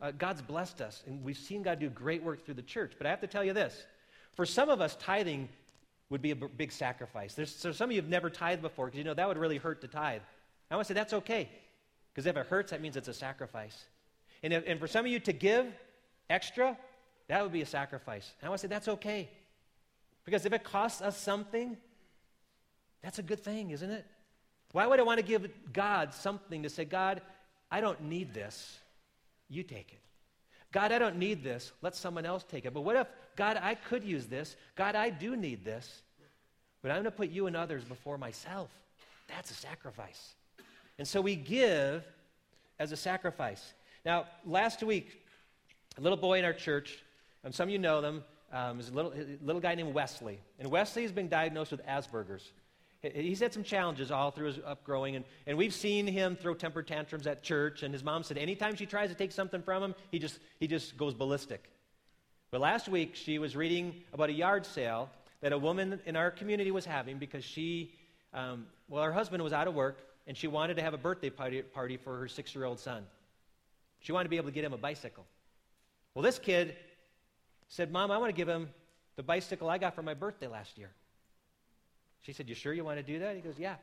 uh, 0.00 0.12
God's 0.12 0.42
blessed 0.42 0.80
us. 0.80 1.02
And 1.06 1.22
we've 1.24 1.36
seen 1.36 1.62
God 1.62 1.80
do 1.80 1.90
great 1.90 2.22
work 2.22 2.44
through 2.44 2.54
the 2.54 2.62
church. 2.62 2.92
But 2.96 3.06
I 3.06 3.10
have 3.10 3.20
to 3.20 3.26
tell 3.26 3.44
you 3.44 3.52
this 3.52 3.84
for 4.34 4.46
some 4.46 4.68
of 4.68 4.80
us, 4.80 4.96
tithing 5.00 5.48
would 6.08 6.22
be 6.22 6.30
a 6.30 6.36
b- 6.36 6.46
big 6.56 6.72
sacrifice. 6.72 7.34
There's, 7.34 7.54
so 7.54 7.72
some 7.72 7.90
of 7.90 7.94
you 7.94 8.00
have 8.00 8.08
never 8.08 8.30
tithed 8.30 8.62
before 8.62 8.86
because 8.86 8.98
you 8.98 9.04
know 9.04 9.14
that 9.14 9.28
would 9.28 9.38
really 9.38 9.58
hurt 9.58 9.80
to 9.82 9.88
tithe. 9.88 10.22
I 10.70 10.76
want 10.76 10.86
to 10.86 10.94
say 10.94 10.94
that's 10.94 11.12
okay 11.12 11.48
because 12.12 12.26
if 12.26 12.36
it 12.36 12.46
hurts, 12.46 12.70
that 12.70 12.80
means 12.80 12.96
it's 12.96 13.08
a 13.08 13.14
sacrifice. 13.14 13.84
And, 14.42 14.52
if, 14.52 14.64
and 14.66 14.78
for 14.80 14.86
some 14.86 15.04
of 15.04 15.10
you 15.10 15.20
to 15.20 15.32
give 15.32 15.66
extra, 16.28 16.76
that 17.30 17.44
would 17.44 17.52
be 17.52 17.62
a 17.62 17.66
sacrifice. 17.66 18.32
And 18.40 18.48
I 18.48 18.52
to 18.52 18.58
say 18.58 18.66
that's 18.66 18.88
okay. 18.88 19.28
Because 20.24 20.46
if 20.46 20.52
it 20.52 20.64
costs 20.64 21.00
us 21.00 21.16
something, 21.16 21.76
that's 23.02 23.20
a 23.20 23.22
good 23.22 23.38
thing, 23.38 23.70
isn't 23.70 23.88
it? 23.88 24.04
Why 24.72 24.84
would 24.84 24.98
I 24.98 25.04
want 25.04 25.20
to 25.20 25.24
give 25.24 25.48
God 25.72 26.12
something 26.12 26.64
to 26.64 26.68
say, 26.68 26.84
God, 26.84 27.22
I 27.70 27.80
don't 27.80 28.02
need 28.02 28.34
this. 28.34 28.80
You 29.48 29.62
take 29.62 29.92
it. 29.92 30.00
God, 30.72 30.90
I 30.90 30.98
don't 30.98 31.18
need 31.18 31.44
this. 31.44 31.70
Let 31.82 31.94
someone 31.94 32.26
else 32.26 32.42
take 32.42 32.64
it. 32.64 32.74
But 32.74 32.80
what 32.80 32.96
if, 32.96 33.06
God, 33.36 33.60
I 33.62 33.76
could 33.76 34.02
use 34.02 34.26
this. 34.26 34.56
God, 34.74 34.96
I 34.96 35.10
do 35.10 35.36
need 35.36 35.64
this. 35.64 36.02
But 36.82 36.90
I'm 36.90 36.96
going 36.96 37.04
to 37.04 37.10
put 37.12 37.30
you 37.30 37.46
and 37.46 37.56
others 37.56 37.84
before 37.84 38.18
myself. 38.18 38.70
That's 39.28 39.52
a 39.52 39.54
sacrifice. 39.54 40.34
And 40.98 41.06
so 41.06 41.20
we 41.20 41.36
give 41.36 42.04
as 42.80 42.90
a 42.90 42.96
sacrifice. 42.96 43.72
Now, 44.04 44.26
last 44.44 44.82
week, 44.82 45.22
a 45.96 46.00
little 46.00 46.18
boy 46.18 46.40
in 46.40 46.44
our 46.44 46.52
church, 46.52 46.98
um, 47.44 47.52
some 47.52 47.68
of 47.68 47.72
you 47.72 47.78
know 47.78 48.00
them, 48.00 48.24
um, 48.52 48.80
is 48.80 48.88
a 48.88 48.92
little, 48.92 49.12
a 49.12 49.38
little 49.44 49.60
guy 49.60 49.74
named 49.74 49.94
Wesley. 49.94 50.40
And 50.58 50.70
Wesley 50.70 51.02
has 51.02 51.12
been 51.12 51.28
diagnosed 51.28 51.70
with 51.70 51.84
Asperger's. 51.86 52.52
He's 53.02 53.40
had 53.40 53.54
some 53.54 53.62
challenges 53.64 54.10
all 54.10 54.30
through 54.30 54.48
his 54.48 54.58
upgrowing, 54.58 55.16
and, 55.16 55.24
and 55.46 55.56
we've 55.56 55.72
seen 55.72 56.06
him 56.06 56.36
throw 56.36 56.52
temper 56.52 56.82
tantrums 56.82 57.26
at 57.26 57.42
church. 57.42 57.82
And 57.82 57.94
his 57.94 58.04
mom 58.04 58.22
said 58.22 58.36
anytime 58.36 58.74
she 58.74 58.84
tries 58.84 59.08
to 59.08 59.14
take 59.14 59.32
something 59.32 59.62
from 59.62 59.82
him, 59.82 59.94
he 60.10 60.18
just, 60.18 60.38
he 60.58 60.66
just 60.66 60.98
goes 60.98 61.14
ballistic. 61.14 61.70
But 62.50 62.60
last 62.60 62.88
week, 62.88 63.14
she 63.14 63.38
was 63.38 63.56
reading 63.56 63.94
about 64.12 64.28
a 64.28 64.34
yard 64.34 64.66
sale 64.66 65.08
that 65.40 65.52
a 65.52 65.58
woman 65.58 65.98
in 66.04 66.14
our 66.14 66.30
community 66.30 66.70
was 66.70 66.84
having 66.84 67.16
because 67.16 67.42
she, 67.42 67.94
um, 68.34 68.66
well, 68.88 69.02
her 69.02 69.12
husband 69.12 69.42
was 69.42 69.54
out 69.54 69.66
of 69.66 69.74
work, 69.74 69.98
and 70.26 70.36
she 70.36 70.46
wanted 70.46 70.76
to 70.76 70.82
have 70.82 70.92
a 70.92 70.98
birthday 70.98 71.30
party, 71.30 71.62
party 71.62 71.96
for 71.96 72.18
her 72.18 72.28
six 72.28 72.54
year 72.54 72.66
old 72.66 72.78
son. 72.78 73.04
She 74.00 74.12
wanted 74.12 74.24
to 74.24 74.30
be 74.30 74.36
able 74.36 74.48
to 74.48 74.54
get 74.54 74.64
him 74.64 74.74
a 74.74 74.78
bicycle. 74.78 75.24
Well, 76.14 76.22
this 76.22 76.38
kid 76.38 76.76
said, 77.70 77.90
Mom, 77.90 78.10
I 78.10 78.18
want 78.18 78.28
to 78.28 78.36
give 78.36 78.48
him 78.48 78.68
the 79.16 79.22
bicycle 79.22 79.70
I 79.70 79.78
got 79.78 79.94
for 79.94 80.02
my 80.02 80.14
birthday 80.14 80.46
last 80.46 80.76
year. 80.76 80.90
She 82.22 82.32
said, 82.32 82.48
You 82.48 82.54
sure 82.54 82.74
you 82.74 82.84
want 82.84 82.98
to 82.98 83.02
do 83.02 83.20
that? 83.20 83.34
He 83.34 83.40
goes, 83.40 83.58
Yeah. 83.58 83.76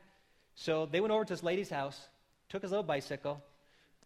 So 0.54 0.86
they 0.86 1.00
went 1.00 1.12
over 1.12 1.24
to 1.24 1.32
this 1.32 1.42
lady's 1.42 1.70
house, 1.70 2.08
took 2.48 2.62
his 2.62 2.70
little 2.70 2.84
bicycle, 2.84 3.42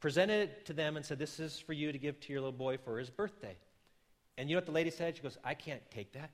presented 0.00 0.50
it 0.50 0.66
to 0.66 0.72
them, 0.72 0.96
and 0.96 1.04
said, 1.04 1.18
This 1.18 1.38
is 1.38 1.58
for 1.58 1.72
you 1.74 1.92
to 1.92 1.98
give 1.98 2.18
to 2.20 2.32
your 2.32 2.40
little 2.40 2.52
boy 2.52 2.78
for 2.78 2.98
his 2.98 3.10
birthday. 3.10 3.56
And 4.38 4.48
you 4.48 4.56
know 4.56 4.58
what 4.58 4.66
the 4.66 4.72
lady 4.72 4.90
said? 4.90 5.16
She 5.16 5.22
goes, 5.22 5.36
I 5.44 5.54
can't 5.54 5.82
take 5.90 6.12
that. 6.12 6.30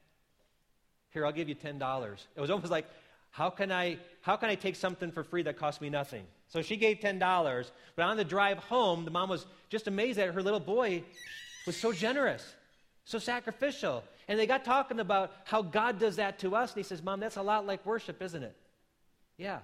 Here, 1.11 1.27
I'll 1.27 1.33
give 1.33 1.49
you 1.49 1.55
$10. 1.55 2.17
It 2.37 2.41
was 2.41 2.51
almost 2.51 2.71
like, 2.71 2.87
how 3.31 3.51
can 3.51 3.73
I, 3.73 3.99
how 4.21 4.37
can 4.37 4.49
I 4.49 4.55
take 4.55 4.77
something 4.77 5.11
for 5.11 5.25
free 5.25 5.43
that 5.43 5.57
cost 5.57 5.81
me 5.81 5.91
nothing? 5.91 6.25
So 6.49 6.63
she 6.63 6.77
gave 6.77 7.01
$10. 7.01 7.71
But 7.97 8.03
on 8.05 8.17
the 8.17 8.25
drive 8.25 8.59
home, 8.59 9.05
the 9.05 9.11
mom 9.11 9.29
was 9.29 9.47
just 9.69 9.87
amazed 9.89 10.19
that 10.19 10.33
her 10.33 10.43
little 10.43 10.61
boy 10.61 11.03
was 11.67 11.77
so 11.77 11.93
generous, 11.93 12.55
so 13.09 13.19
sacrificial. 13.19 14.05
And 14.29 14.39
they 14.39 14.47
got 14.47 14.67
talking 14.67 15.01
about 15.01 15.33
how 15.45 15.63
God 15.63 15.99
does 15.99 16.17
that 16.17 16.39
to 16.41 16.55
us. 16.55 16.73
And 16.73 16.77
he 16.77 16.83
says, 16.83 17.03
Mom, 17.03 17.21
that's 17.21 17.37
a 17.37 17.43
lot 17.43 17.67
like 17.67 17.85
worship, 17.87 18.21
isn't 18.21 18.43
it? 18.43 18.55
Yeah. 19.39 19.61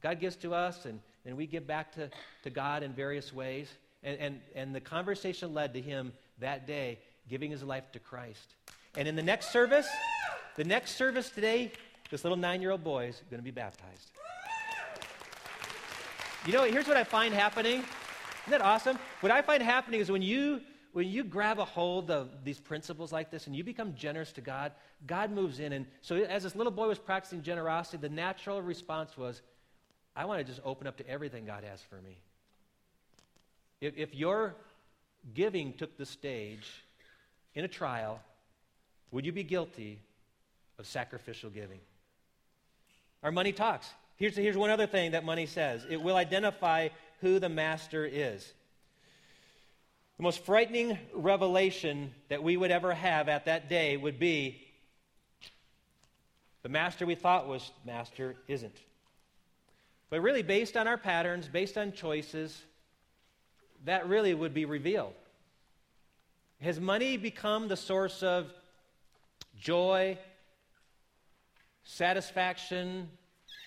God 0.00 0.20
gives 0.20 0.36
to 0.36 0.54
us, 0.54 0.86
and, 0.86 0.98
and 1.26 1.36
we 1.36 1.46
give 1.46 1.66
back 1.66 1.92
to, 1.92 2.08
to 2.44 2.50
God 2.50 2.82
in 2.82 2.94
various 2.94 3.30
ways. 3.30 3.68
And, 4.02 4.18
and, 4.18 4.40
and 4.54 4.74
the 4.74 4.80
conversation 4.80 5.52
led 5.52 5.74
to 5.74 5.82
him 5.82 6.14
that 6.38 6.66
day 6.66 6.98
giving 7.28 7.50
his 7.50 7.62
life 7.62 7.84
to 7.92 7.98
Christ. 7.98 8.54
And 8.96 9.06
in 9.06 9.16
the 9.16 9.22
next 9.22 9.52
service, 9.52 9.86
the 10.56 10.64
next 10.64 10.96
service 10.96 11.28
today, 11.28 11.72
this 12.10 12.24
little 12.24 12.38
nine 12.38 12.62
year 12.62 12.70
old 12.70 12.82
boy 12.82 13.08
is 13.08 13.22
going 13.30 13.38
to 13.40 13.44
be 13.44 13.50
baptized. 13.50 14.10
You 16.46 16.54
know, 16.54 16.64
here's 16.64 16.88
what 16.88 16.96
I 16.96 17.04
find 17.04 17.34
happening. 17.34 17.84
Isn't 18.46 18.50
that 18.50 18.62
awesome? 18.62 18.98
What 19.20 19.30
I 19.30 19.42
find 19.42 19.62
happening 19.62 20.00
is 20.00 20.10
when 20.10 20.22
you 20.22 20.62
when 20.92 21.08
you 21.08 21.24
grab 21.24 21.58
a 21.58 21.64
hold 21.64 22.10
of 22.10 22.44
these 22.44 22.60
principles 22.60 23.12
like 23.12 23.30
this 23.30 23.46
and 23.46 23.56
you 23.56 23.64
become 23.64 23.94
generous 23.94 24.32
to 24.32 24.40
God, 24.40 24.72
God 25.06 25.30
moves 25.30 25.58
in. 25.58 25.72
And 25.72 25.86
so, 26.02 26.16
as 26.16 26.42
this 26.42 26.54
little 26.54 26.72
boy 26.72 26.88
was 26.88 26.98
practicing 26.98 27.42
generosity, 27.42 27.96
the 27.96 28.08
natural 28.08 28.60
response 28.60 29.16
was, 29.16 29.40
I 30.14 30.26
want 30.26 30.40
to 30.40 30.44
just 30.44 30.60
open 30.64 30.86
up 30.86 30.98
to 30.98 31.08
everything 31.08 31.46
God 31.46 31.64
has 31.64 31.80
for 31.80 31.96
me. 31.96 32.18
If, 33.80 33.96
if 33.96 34.14
your 34.14 34.54
giving 35.34 35.72
took 35.72 35.96
the 35.96 36.04
stage 36.04 36.68
in 37.54 37.64
a 37.64 37.68
trial, 37.68 38.20
would 39.10 39.24
you 39.24 39.32
be 39.32 39.42
guilty 39.42 39.98
of 40.78 40.86
sacrificial 40.86 41.48
giving? 41.48 41.80
Our 43.22 43.32
money 43.32 43.52
talks. 43.52 43.88
Here's, 44.16 44.36
here's 44.36 44.56
one 44.56 44.70
other 44.70 44.86
thing 44.86 45.12
that 45.12 45.24
money 45.24 45.46
says 45.46 45.86
it 45.88 46.00
will 46.00 46.16
identify 46.16 46.88
who 47.20 47.38
the 47.38 47.48
master 47.48 48.04
is. 48.04 48.52
The 50.16 50.22
most 50.22 50.44
frightening 50.44 50.98
revelation 51.14 52.12
that 52.28 52.42
we 52.42 52.56
would 52.56 52.70
ever 52.70 52.94
have 52.94 53.28
at 53.28 53.46
that 53.46 53.68
day 53.68 53.96
would 53.96 54.18
be 54.18 54.62
the 56.62 56.68
master 56.68 57.06
we 57.06 57.14
thought 57.14 57.48
was 57.48 57.72
master 57.84 58.36
isn't. 58.46 58.76
But 60.10 60.20
really, 60.20 60.42
based 60.42 60.76
on 60.76 60.86
our 60.86 60.98
patterns, 60.98 61.48
based 61.48 61.78
on 61.78 61.92
choices, 61.92 62.62
that 63.84 64.08
really 64.08 64.34
would 64.34 64.54
be 64.54 64.64
revealed. 64.64 65.14
Has 66.60 66.78
money 66.78 67.16
become 67.16 67.66
the 67.66 67.76
source 67.76 68.22
of 68.22 68.52
joy, 69.58 70.18
satisfaction, 71.82 73.08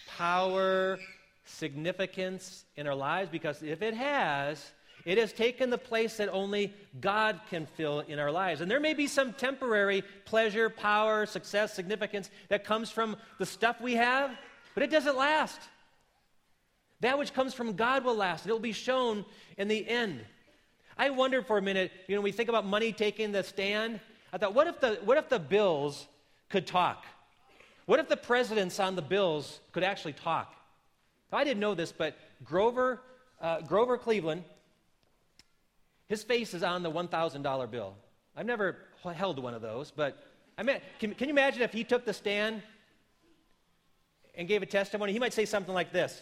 power, 0.08 1.00
significance 1.44 2.64
in 2.78 2.88
our 2.88 2.96
lives? 2.96 3.30
Because 3.30 3.62
if 3.62 3.82
it 3.82 3.94
has, 3.94 4.72
it 5.06 5.20
has 5.20 5.32
taken 5.32 5.70
the 5.70 5.78
place 5.78 6.18
that 6.18 6.30
only 6.30 6.74
God 7.00 7.40
can 7.50 7.68
fill 7.68 8.00
in 8.00 8.18
our 8.18 8.32
lives. 8.32 8.62
And 8.62 8.70
there 8.70 8.80
may 8.80 8.96
be 8.96 9.06
some 9.06 9.34
temporary 9.34 10.04
pleasure, 10.26 10.70
power, 10.70 11.28
success, 11.28 11.74
significance 11.76 12.32
that 12.50 12.64
comes 12.64 12.90
from 12.90 13.16
the 13.38 13.46
stuff 13.46 13.80
we 13.80 13.94
have, 13.94 14.32
but 14.74 14.82
it 14.82 14.90
doesn't 14.90 15.16
last. 15.16 15.62
That 17.02 17.20
which 17.20 17.34
comes 17.34 17.54
from 17.54 17.74
God 17.74 18.04
will 18.04 18.16
last, 18.16 18.48
it 18.48 18.52
will 18.52 18.60
be 18.60 18.72
shown 18.72 19.26
in 19.58 19.68
the 19.68 19.88
end. 19.88 20.26
I 20.98 21.12
wondered 21.12 21.46
for 21.46 21.60
a 21.60 21.62
minute, 21.62 21.92
you 22.08 22.16
know, 22.16 22.22
we 22.22 22.32
think 22.32 22.50
about 22.50 22.66
money 22.66 22.92
taking 22.92 23.32
the 23.32 23.44
stand, 23.44 24.00
I 24.34 24.38
thought, 24.38 24.56
what 24.56 24.68
if 24.68 24.80
the, 24.80 25.00
what 25.06 25.18
if 25.18 25.30
the 25.30 25.40
bills 25.40 26.08
could 26.50 26.66
talk? 26.66 27.06
What 27.86 28.00
if 28.00 28.10
the 28.10 28.18
presidents 28.18 28.80
on 28.80 28.96
the 28.96 29.02
bills 29.02 29.60
could 29.72 29.84
actually 29.84 30.14
talk? 30.14 30.54
I 31.32 31.44
didn't 31.44 31.60
know 31.60 31.76
this, 31.76 31.92
but 31.92 32.18
Grover, 32.44 33.02
uh, 33.42 33.62
Grover 33.62 33.98
Cleveland 33.98 34.44
his 36.08 36.24
face 36.24 36.54
is 36.54 36.64
on 36.64 36.84
the 36.84 36.92
$1,000 36.92 37.72
bill. 37.72 37.96
I've 38.36 38.46
never 38.46 38.78
held 39.04 39.40
one 39.40 39.54
of 39.54 39.62
those, 39.62 39.92
but 39.92 40.22
I 40.58 40.64
mean, 40.64 40.78
can, 41.00 41.14
can 41.14 41.28
you 41.28 41.34
imagine 41.34 41.62
if 41.62 41.74
he 41.74 41.84
took 41.84 42.06
the 42.06 42.14
stand 42.14 42.62
and 44.36 44.48
gave 44.48 44.62
a 44.62 44.66
testimony? 44.66 45.14
He 45.14 45.20
might 45.20 45.34
say 45.34 45.46
something 45.46 45.74
like 45.74 45.92
this 45.92 46.22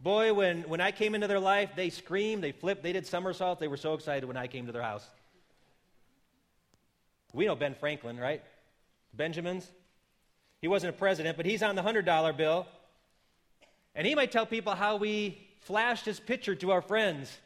Boy, 0.00 0.34
when, 0.34 0.62
when 0.62 0.80
I 0.80 0.92
came 0.92 1.14
into 1.14 1.26
their 1.26 1.40
life, 1.40 1.70
they 1.74 1.88
screamed, 1.88 2.44
they 2.44 2.52
flipped, 2.52 2.82
they 2.82 2.92
did 2.92 3.06
somersaults. 3.06 3.60
They 3.60 3.68
were 3.68 3.78
so 3.78 3.94
excited 3.94 4.26
when 4.26 4.36
I 4.36 4.46
came 4.46 4.66
to 4.66 4.72
their 4.72 4.82
house. 4.82 5.06
We 7.32 7.46
know 7.46 7.56
Ben 7.56 7.74
Franklin, 7.74 8.18
right? 8.18 8.42
Benjamins. 9.14 9.70
He 10.60 10.68
wasn't 10.68 10.94
a 10.94 10.98
president, 10.98 11.36
but 11.36 11.46
he's 11.46 11.62
on 11.62 11.76
the 11.76 11.82
$100 11.82 12.36
bill. 12.36 12.66
And 13.94 14.06
he 14.06 14.14
might 14.14 14.32
tell 14.32 14.44
people 14.44 14.74
how 14.74 14.96
we 14.96 15.38
flashed 15.60 16.04
his 16.04 16.20
picture 16.20 16.54
to 16.56 16.72
our 16.72 16.82
friends, 16.82 17.38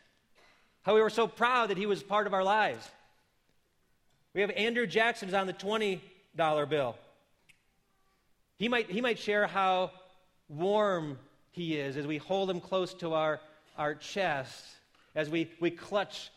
how 0.82 0.94
we 0.94 1.00
were 1.00 1.10
so 1.10 1.26
proud 1.26 1.70
that 1.70 1.76
he 1.76 1.86
was 1.86 2.02
part 2.02 2.26
of 2.26 2.34
our 2.34 2.44
lives. 2.44 2.88
We 4.34 4.40
have 4.42 4.50
Andrew 4.50 4.86
Jackson 4.86 5.28
Jackson's 5.28 5.34
on 5.34 5.46
the 5.46 5.52
$20 5.52 6.68
bill. 6.68 6.96
He 8.58 8.68
might, 8.68 8.90
he 8.90 9.00
might 9.00 9.18
share 9.18 9.46
how 9.46 9.90
warm 10.48 11.18
he 11.52 11.76
is 11.76 11.96
as 11.96 12.06
we 12.06 12.18
hold 12.18 12.50
him 12.50 12.60
close 12.60 12.94
to 12.94 13.14
our, 13.14 13.40
our 13.76 13.94
chest, 13.94 14.64
as 15.14 15.28
we, 15.28 15.50
we 15.60 15.70
clutch 15.70 16.30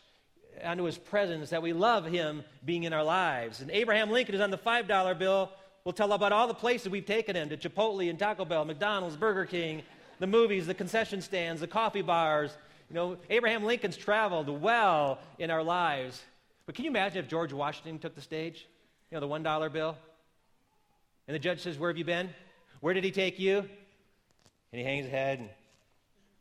onto 0.64 0.84
his 0.84 0.98
presence, 0.98 1.50
that 1.50 1.62
we 1.62 1.72
love 1.72 2.04
him 2.04 2.42
being 2.64 2.84
in 2.84 2.92
our 2.92 3.04
lives. 3.04 3.60
And 3.60 3.70
Abraham 3.70 4.10
Lincoln 4.10 4.34
is 4.34 4.40
on 4.40 4.50
the 4.50 4.58
$5 4.58 5.18
bill. 5.18 5.50
We'll 5.84 5.92
tell 5.92 6.12
about 6.12 6.32
all 6.32 6.48
the 6.48 6.54
places 6.54 6.88
we've 6.88 7.06
taken 7.06 7.36
him 7.36 7.48
to 7.50 7.56
Chipotle 7.56 8.08
and 8.08 8.18
Taco 8.18 8.44
Bell, 8.44 8.64
McDonald's, 8.64 9.16
Burger 9.16 9.44
King, 9.44 9.82
the 10.18 10.26
movies, 10.26 10.66
the 10.66 10.74
concession 10.74 11.20
stands, 11.20 11.60
the 11.60 11.66
coffee 11.66 12.02
bars. 12.02 12.56
You 12.90 12.94
know, 12.94 13.16
Abraham 13.30 13.64
Lincoln's 13.64 13.96
traveled 13.96 14.48
well 14.48 15.18
in 15.38 15.50
our 15.50 15.62
lives. 15.62 16.22
But 16.66 16.74
can 16.74 16.84
you 16.84 16.90
imagine 16.90 17.18
if 17.18 17.28
George 17.28 17.52
Washington 17.52 17.98
took 17.98 18.14
the 18.14 18.20
stage? 18.20 18.66
You 19.10 19.20
know, 19.20 19.26
the 19.26 19.32
$1 19.32 19.72
bill? 19.72 19.96
And 21.26 21.34
the 21.34 21.38
judge 21.38 21.60
says, 21.60 21.78
Where 21.78 21.90
have 21.90 21.96
you 21.96 22.04
been? 22.04 22.30
Where 22.80 22.94
did 22.94 23.04
he 23.04 23.10
take 23.10 23.38
you? 23.38 23.58
And 23.58 24.80
he 24.80 24.82
hangs 24.82 25.04
his 25.04 25.10
head 25.12 25.38
and 25.38 25.48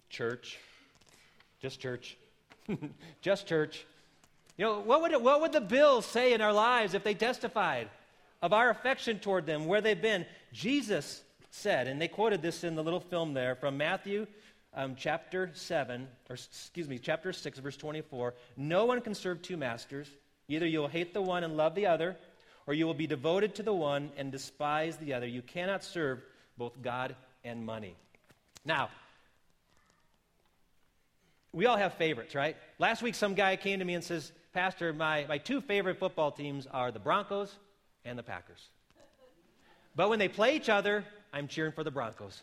church. 0.10 0.58
Just 1.62 1.80
church. 1.80 2.18
Just 3.22 3.48
church. 3.48 3.86
You 4.58 4.66
know, 4.66 4.80
what 4.80 5.02
would, 5.02 5.12
it, 5.12 5.22
what 5.22 5.42
would 5.42 5.52
the 5.52 5.62
bill 5.62 6.02
say 6.02 6.34
in 6.34 6.42
our 6.42 6.54
lives 6.54 6.94
if 6.94 7.04
they 7.04 7.14
testified 7.14 7.90
of 8.42 8.54
our 8.54 8.70
affection 8.70 9.20
toward 9.20 9.46
them, 9.46 9.66
where 9.66 9.82
they've 9.82 10.02
been? 10.02 10.26
Jesus 10.52 11.22
said, 11.50 11.88
and 11.88 12.02
they 12.02 12.08
quoted 12.08 12.42
this 12.42 12.64
in 12.64 12.76
the 12.76 12.84
little 12.84 13.00
film 13.00 13.34
there 13.34 13.56
from 13.56 13.78
Matthew 13.78 14.28
um, 14.76 14.96
chapter 14.98 15.52
7, 15.54 16.08
or 16.30 16.34
excuse 16.36 16.88
me, 16.88 16.98
chapter 16.98 17.32
6, 17.32 17.60
verse 17.60 17.78
24. 17.78 18.34
No 18.58 18.86
one 18.86 19.02
can 19.02 19.14
serve 19.14 19.42
two 19.42 19.58
masters. 19.58 20.08
Either 20.48 20.66
you 20.66 20.80
will 20.80 20.88
hate 20.88 21.14
the 21.14 21.22
one 21.22 21.44
and 21.44 21.56
love 21.56 21.76
the 21.76 21.88
other, 21.88 22.16
or 22.68 22.74
you 22.74 22.86
will 22.86 22.94
be 22.94 23.08
devoted 23.08 23.56
to 23.56 23.64
the 23.64 23.74
one 23.74 24.12
and 24.18 24.32
despise 24.32 24.98
the 24.98 25.14
other. 25.14 25.28
You 25.28 25.42
cannot 25.42 25.84
serve 25.84 26.22
both 26.58 26.82
God 26.82 27.16
and 27.44 27.66
money. 27.66 27.96
Now, 28.66 28.90
we 31.52 31.66
all 31.66 31.78
have 31.78 31.94
favorites, 31.94 32.34
right? 32.34 32.58
Last 32.80 33.02
week, 33.02 33.16
some 33.16 33.36
guy 33.36 33.56
came 33.56 33.80
to 33.80 33.86
me 33.86 33.94
and 33.94 34.04
says, 34.04 34.32
Pastor, 34.54 34.92
my, 34.94 35.26
my 35.28 35.38
two 35.38 35.62
favorite 35.62 36.00
football 36.00 36.32
teams 36.32 36.68
are 36.68 36.92
the 36.92 37.00
Broncos 37.00 37.54
and 38.06 38.18
the 38.18 38.24
Packers. 38.24 38.70
But 39.96 40.10
when 40.10 40.20
they 40.20 40.28
play 40.28 40.56
each 40.56 40.70
other, 40.70 41.06
I'm 41.32 41.48
cheering 41.48 41.72
for 41.72 41.84
the 41.84 41.92
Broncos. 41.92 42.42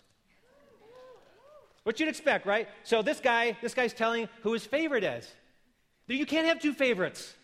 What 1.84 1.98
you'd 1.98 2.08
expect, 2.08 2.46
right? 2.46 2.68
So 2.82 3.02
this 3.02 3.20
guy, 3.20 3.56
this 3.62 3.74
guy's 3.74 3.92
telling 3.92 4.28
who 4.42 4.52
his 4.52 4.66
favorite 4.66 5.04
is. 5.04 5.30
You 6.06 6.26
can't 6.26 6.46
have 6.46 6.60
two 6.60 6.72
favorites. 6.74 7.34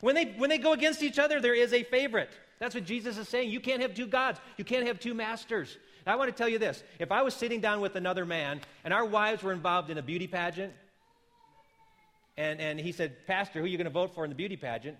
When 0.00 0.14
they, 0.14 0.26
when 0.36 0.50
they 0.50 0.58
go 0.58 0.72
against 0.72 1.02
each 1.02 1.18
other, 1.18 1.40
there 1.40 1.54
is 1.54 1.72
a 1.72 1.82
favorite. 1.82 2.30
That's 2.58 2.74
what 2.74 2.84
Jesus 2.84 3.16
is 3.16 3.28
saying. 3.28 3.50
You 3.50 3.60
can't 3.60 3.82
have 3.82 3.94
two 3.94 4.06
gods. 4.06 4.38
You 4.56 4.64
can't 4.64 4.86
have 4.86 5.00
two 5.00 5.14
masters. 5.14 5.78
I 6.06 6.16
want 6.16 6.30
to 6.30 6.36
tell 6.36 6.48
you 6.48 6.58
this. 6.58 6.82
If 6.98 7.12
I 7.12 7.22
was 7.22 7.34
sitting 7.34 7.60
down 7.60 7.80
with 7.80 7.96
another 7.96 8.24
man 8.24 8.60
and 8.84 8.92
our 8.92 9.04
wives 9.04 9.42
were 9.42 9.52
involved 9.52 9.90
in 9.90 9.98
a 9.98 10.02
beauty 10.02 10.26
pageant, 10.26 10.72
and, 12.36 12.60
and 12.60 12.80
he 12.80 12.92
said, 12.92 13.26
Pastor, 13.26 13.58
who 13.58 13.64
are 13.64 13.68
you 13.68 13.76
going 13.76 13.84
to 13.84 13.90
vote 13.90 14.14
for 14.14 14.24
in 14.24 14.30
the 14.30 14.36
beauty 14.36 14.56
pageant? 14.56 14.96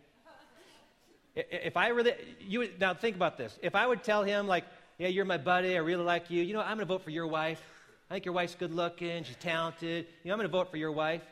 If 1.35 1.77
I 1.77 1.89
really, 1.89 2.15
you 2.41 2.69
now 2.79 2.93
think 2.93 3.17
about 3.17 3.39
this. 3.39 3.59
If 3.63 3.75
I 3.75 3.87
would 3.87 4.03
tell 4.03 4.25
him, 4.25 4.47
like, 4.47 4.65
yeah, 4.99 5.09
you're 5.09 5.25
my 5.25 5.39
buddy, 5.39 5.75
I 5.77 5.81
really 5.81 6.05
like 6.05 6.31
you, 6.31 6.43
you 6.43 6.53
know, 6.53 6.61
I'm 6.61 6.77
going 6.77 6.81
to 6.81 6.85
vote 6.87 7.03
for 7.03 7.11
your 7.11 7.27
wife. 7.27 7.63
I 8.11 8.15
think 8.15 8.25
your 8.25 8.35
wife's 8.35 8.57
good 8.57 8.75
looking, 8.75 9.23
she's 9.23 9.37
talented, 9.37 10.07
you 10.25 10.29
know, 10.29 10.35
I'm 10.35 10.39
going 10.41 10.49
to 10.49 10.53
vote 10.53 10.69
for 10.73 10.77
your 10.77 10.91
wife. 10.91 11.23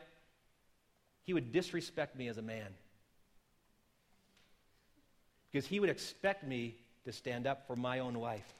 He 1.23 1.33
would 1.33 1.51
disrespect 1.51 2.15
me 2.15 2.29
as 2.29 2.37
a 2.37 2.41
man. 2.41 2.67
Because 5.51 5.67
he 5.67 5.81
would 5.81 5.89
expect 5.89 6.47
me 6.47 6.75
to 7.03 7.11
stand 7.11 7.47
up 7.47 7.67
for 7.67 7.75
my 7.75 7.99
own 7.99 8.17
wife. 8.17 8.53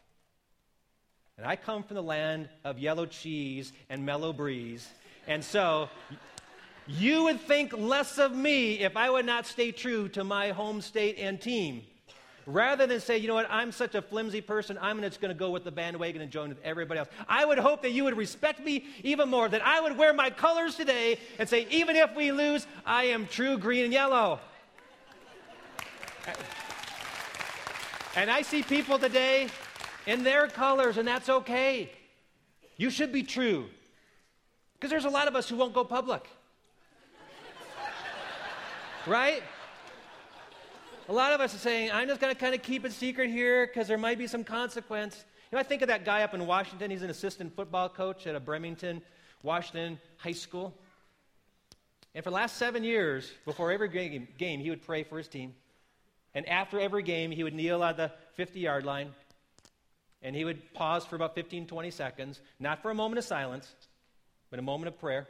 And 1.38 1.47
I 1.47 1.55
come 1.55 1.82
from 1.84 1.95
the 1.95 2.03
land 2.03 2.49
of 2.65 2.77
yellow 2.77 3.05
cheese 3.05 3.71
and 3.89 4.05
mellow 4.05 4.34
breeze. 4.34 4.86
And 5.25 5.41
so 5.41 5.88
you 6.88 7.23
would 7.23 7.39
think 7.39 7.71
less 7.71 8.17
of 8.17 8.36
me 8.36 8.79
if 8.79 8.97
I 8.97 9.10
would 9.10 9.25
not 9.25 9.45
stay 9.45 9.71
true 9.71 10.10
to 10.10 10.25
my 10.25 10.49
home 10.49 10.82
state 10.82 11.17
and 11.17 11.39
team. 11.39 11.84
Rather 12.51 12.88
than 12.88 12.99
say, 12.99 13.15
you 13.15 13.27
know 13.27 13.35
what, 13.35 13.45
I'm 13.51 13.71
such 13.71 13.93
a 13.93 14.01
flimsy 14.01 14.41
person, 14.41 14.79
I'm 14.81 14.99
just 15.01 15.21
going 15.21 15.29
to 15.29 15.38
go 15.38 15.51
with 15.51 15.63
the 15.63 15.71
bandwagon 15.71 16.23
and 16.23 16.31
join 16.31 16.49
with 16.49 16.57
everybody 16.63 16.99
else. 16.99 17.07
I 17.27 17.45
would 17.45 17.59
hope 17.59 17.83
that 17.83 17.91
you 17.91 18.05
would 18.05 18.17
respect 18.17 18.59
me 18.59 18.88
even 19.03 19.29
more, 19.29 19.47
that 19.47 19.63
I 19.63 19.79
would 19.79 19.95
wear 19.95 20.13
my 20.13 20.31
colors 20.31 20.73
today 20.73 21.19
and 21.38 21.47
say, 21.47 21.67
even 21.69 21.95
if 21.95 22.15
we 22.15 22.31
lose, 22.31 22.65
I 22.88 23.03
am 23.03 23.27
true 23.27 23.59
green 23.59 23.83
and 23.83 23.93
yellow. 23.93 24.39
And 28.15 28.31
I 28.31 28.41
see 28.41 28.63
people 28.63 28.97
today 28.97 29.49
in 30.07 30.23
their 30.23 30.47
colors, 30.47 30.97
and 30.97 31.07
that's 31.07 31.29
okay. 31.29 31.91
You 32.77 32.89
should 32.89 33.12
be 33.12 33.21
true. 33.21 33.67
Because 34.73 34.89
there's 34.89 35.05
a 35.05 35.09
lot 35.09 35.27
of 35.27 35.35
us 35.35 35.47
who 35.47 35.55
won't 35.55 35.75
go 35.75 35.83
public. 35.83 36.27
right? 39.05 39.43
A 41.09 41.13
lot 41.13 41.33
of 41.33 41.41
us 41.41 41.55
are 41.55 41.57
saying, 41.57 41.89
I'm 41.91 42.07
just 42.07 42.21
going 42.21 42.31
to 42.31 42.39
kind 42.39 42.53
of 42.53 42.61
keep 42.61 42.85
it 42.85 42.93
secret 42.93 43.31
here 43.31 43.65
because 43.65 43.87
there 43.87 43.97
might 43.97 44.19
be 44.19 44.27
some 44.27 44.43
consequence. 44.43 45.25
You 45.51 45.55
know, 45.55 45.59
I 45.59 45.63
think 45.63 45.81
of 45.81 45.87
that 45.87 46.05
guy 46.05 46.21
up 46.21 46.35
in 46.35 46.45
Washington. 46.45 46.91
He's 46.91 47.01
an 47.01 47.09
assistant 47.09 47.55
football 47.55 47.89
coach 47.89 48.27
at 48.27 48.35
a 48.35 48.39
Bremerton, 48.39 49.01
Washington 49.41 49.99
high 50.17 50.33
school. 50.33 50.71
And 52.13 52.23
for 52.23 52.29
the 52.29 52.35
last 52.35 52.57
seven 52.57 52.83
years, 52.83 53.31
before 53.43 53.71
every 53.71 53.89
game, 53.89 54.27
game, 54.37 54.59
he 54.59 54.69
would 54.69 54.83
pray 54.83 55.01
for 55.01 55.17
his 55.17 55.27
team. 55.27 55.55
And 56.35 56.47
after 56.47 56.79
every 56.79 57.01
game, 57.01 57.31
he 57.31 57.43
would 57.43 57.55
kneel 57.55 57.83
at 57.83 57.97
the 57.97 58.11
50 58.35 58.59
yard 58.59 58.85
line 58.85 59.09
and 60.21 60.35
he 60.35 60.45
would 60.45 60.75
pause 60.75 61.05
for 61.05 61.15
about 61.15 61.33
15, 61.33 61.65
20 61.65 61.89
seconds, 61.89 62.39
not 62.59 62.83
for 62.83 62.91
a 62.91 62.95
moment 62.95 63.17
of 63.17 63.25
silence, 63.25 63.73
but 64.51 64.59
a 64.59 64.61
moment 64.61 64.89
of 64.89 64.99
prayer. 64.99 65.27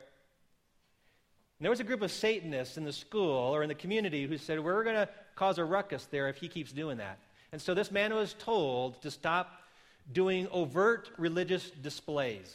And 1.59 1.65
there 1.65 1.69
was 1.69 1.81
a 1.81 1.85
group 1.85 2.01
of 2.01 2.11
Satanists 2.11 2.77
in 2.77 2.85
the 2.85 2.93
school 2.93 3.53
or 3.53 3.63
in 3.63 3.69
the 3.69 3.75
community 3.75 4.25
who 4.25 4.37
said, 4.37 4.61
We're 4.61 4.83
going 4.83 4.95
to 4.95 5.09
cause 5.39 5.57
a 5.57 5.63
ruckus 5.63 6.05
there 6.07 6.27
if 6.27 6.35
he 6.35 6.49
keeps 6.49 6.73
doing 6.73 6.97
that. 6.97 7.17
And 7.53 7.61
so 7.61 7.73
this 7.73 7.91
man 7.91 8.13
was 8.13 8.33
told 8.33 9.01
to 9.03 9.09
stop 9.09 9.63
doing 10.11 10.49
overt 10.51 11.09
religious 11.17 11.71
displays. 11.71 12.53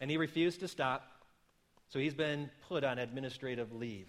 And 0.00 0.10
he 0.10 0.16
refused 0.16 0.58
to 0.60 0.68
stop, 0.68 1.08
so 1.88 2.00
he's 2.00 2.14
been 2.14 2.50
put 2.68 2.82
on 2.82 2.98
administrative 2.98 3.72
leave. 3.72 4.08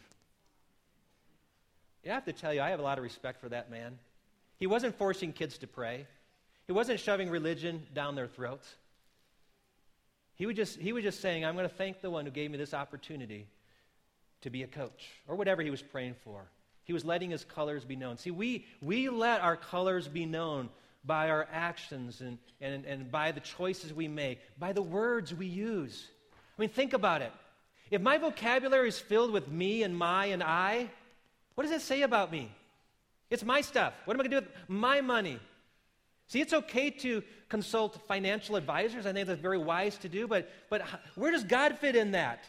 I 2.04 2.10
have 2.10 2.26
to 2.26 2.34
tell 2.34 2.54
you, 2.54 2.62
I 2.62 2.72
have 2.72 2.80
a 2.80 2.84
lot 2.84 2.98
of 2.98 3.04
respect 3.04 3.40
for 3.40 3.50
that 3.50 3.70
man. 3.70 4.00
He 4.58 4.66
wasn't 4.66 4.98
forcing 4.98 5.34
kids 5.34 5.60
to 5.60 5.68
pray, 5.68 6.08
he 6.66 6.74
wasn't 6.74 7.00
shoving 7.00 7.30
religion 7.30 7.86
down 7.94 8.16
their 8.16 8.28
throats. 8.28 8.68
He 10.36 10.46
was 10.46 10.56
just, 10.56 10.80
he 10.80 10.92
was 10.92 11.04
just 11.04 11.22
saying, 11.22 11.46
I'm 11.46 11.56
going 11.56 11.70
to 11.70 11.76
thank 11.76 12.02
the 12.02 12.10
one 12.10 12.26
who 12.26 12.32
gave 12.32 12.52
me 12.52 12.58
this 12.58 12.74
opportunity 12.74 13.48
to 14.42 14.50
be 14.50 14.64
a 14.64 14.68
coach, 14.68 15.10
or 15.28 15.36
whatever 15.36 15.62
he 15.62 15.70
was 15.70 15.82
praying 15.82 16.16
for. 16.24 16.46
He 16.84 16.94
was 16.94 17.04
letting 17.04 17.32
his 17.32 17.44
colors 17.44 17.84
be 17.84 17.96
known. 17.96 18.18
See, 18.18 18.32
we, 18.32 18.66
we 18.82 19.10
let 19.10 19.42
our 19.42 19.58
colors 19.58 20.08
be 20.08 20.26
known 20.26 20.70
by 21.04 21.30
our 21.30 21.48
actions 21.52 22.22
and, 22.22 22.38
and, 22.62 22.86
and 22.86 23.12
by 23.12 23.32
the 23.32 23.40
choices 23.40 23.94
we 23.94 24.08
make, 24.08 24.40
by 24.60 24.74
the 24.74 24.82
words 24.82 25.34
we 25.34 25.48
use. 25.48 26.08
I 26.58 26.62
mean, 26.62 26.70
think 26.70 26.94
about 26.94 27.22
it. 27.22 27.32
If 27.92 28.02
my 28.02 28.18
vocabulary 28.18 28.90
is 28.90 29.00
filled 29.00 29.32
with 29.32 29.48
me 29.48 29.84
and 29.84 29.98
my 29.98 30.28
and 30.28 30.44
I, 30.44 30.90
what 31.56 31.64
does 31.64 31.72
that 31.72 31.82
say 31.82 32.02
about 32.02 32.32
me? 32.32 32.52
It's 33.30 33.44
my 33.44 33.62
stuff. 33.62 33.94
What 34.06 34.14
am 34.14 34.22
I 34.22 34.24
going 34.24 34.32
to 34.32 34.42
do 34.42 34.46
with 34.46 34.70
my 34.70 35.02
money? 35.02 35.40
See, 36.28 36.42
it's 36.42 36.54
okay 36.54 36.90
to 36.90 37.24
consult 37.50 38.06
financial 38.08 38.58
advisors. 38.58 39.06
I 39.06 39.14
think 39.14 39.28
that's 39.28 39.42
very 39.42 39.58
wise 39.58 39.98
to 40.00 40.10
do, 40.10 40.28
but, 40.28 40.50
but 40.70 40.82
where 41.16 41.32
does 41.32 41.44
God 41.44 41.78
fit 41.78 41.96
in 41.96 42.12
that? 42.12 42.44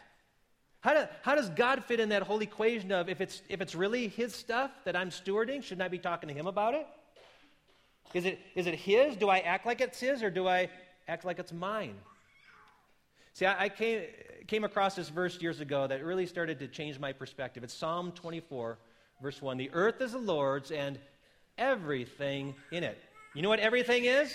How, 0.81 0.93
do, 0.93 1.07
how 1.21 1.35
does 1.35 1.49
God 1.49 1.83
fit 1.83 1.99
in 1.99 2.09
that 2.09 2.23
whole 2.23 2.39
equation 2.39 2.91
of 2.91 3.09
if 3.09 3.19
it's, 3.19 3.41
if 3.49 3.59
it's 3.59 3.75
really 3.75 4.07
His 4.07 4.33
stuff 4.33 4.71
that 4.85 4.95
I'm 4.95 5.09
stewarding, 5.09 5.61
shouldn't 5.61 5.81
I 5.81 5.89
be 5.89 5.99
talking 5.99 6.29
to 6.29 6.33
Him 6.33 6.47
about 6.47 6.73
it? 6.73 6.87
Is 8.13 8.25
it, 8.25 8.39
is 8.55 8.65
it 8.65 8.75
His? 8.75 9.15
Do 9.15 9.29
I 9.29 9.39
act 9.39 9.65
like 9.65 9.81
it's 9.81 9.99
His 9.99 10.23
or 10.23 10.29
do 10.29 10.47
I 10.47 10.69
act 11.07 11.25
like 11.25 11.37
it's 11.37 11.51
mine? 11.51 11.95
See, 13.33 13.45
I, 13.45 13.65
I 13.65 13.69
came, 13.69 14.03
came 14.47 14.63
across 14.63 14.95
this 14.95 15.09
verse 15.09 15.41
years 15.41 15.59
ago 15.59 15.85
that 15.85 16.03
really 16.03 16.25
started 16.25 16.59
to 16.59 16.67
change 16.67 16.97
my 16.97 17.11
perspective. 17.11 17.63
It's 17.63 17.73
Psalm 17.73 18.11
24, 18.13 18.77
verse 19.21 19.41
1. 19.41 19.57
The 19.57 19.69
earth 19.73 20.01
is 20.01 20.13
the 20.13 20.17
Lord's 20.17 20.71
and 20.71 20.97
everything 21.57 22.55
in 22.71 22.83
it. 22.83 22.97
You 23.35 23.41
know 23.41 23.49
what 23.49 23.59
everything 23.59 24.05
is? 24.05 24.33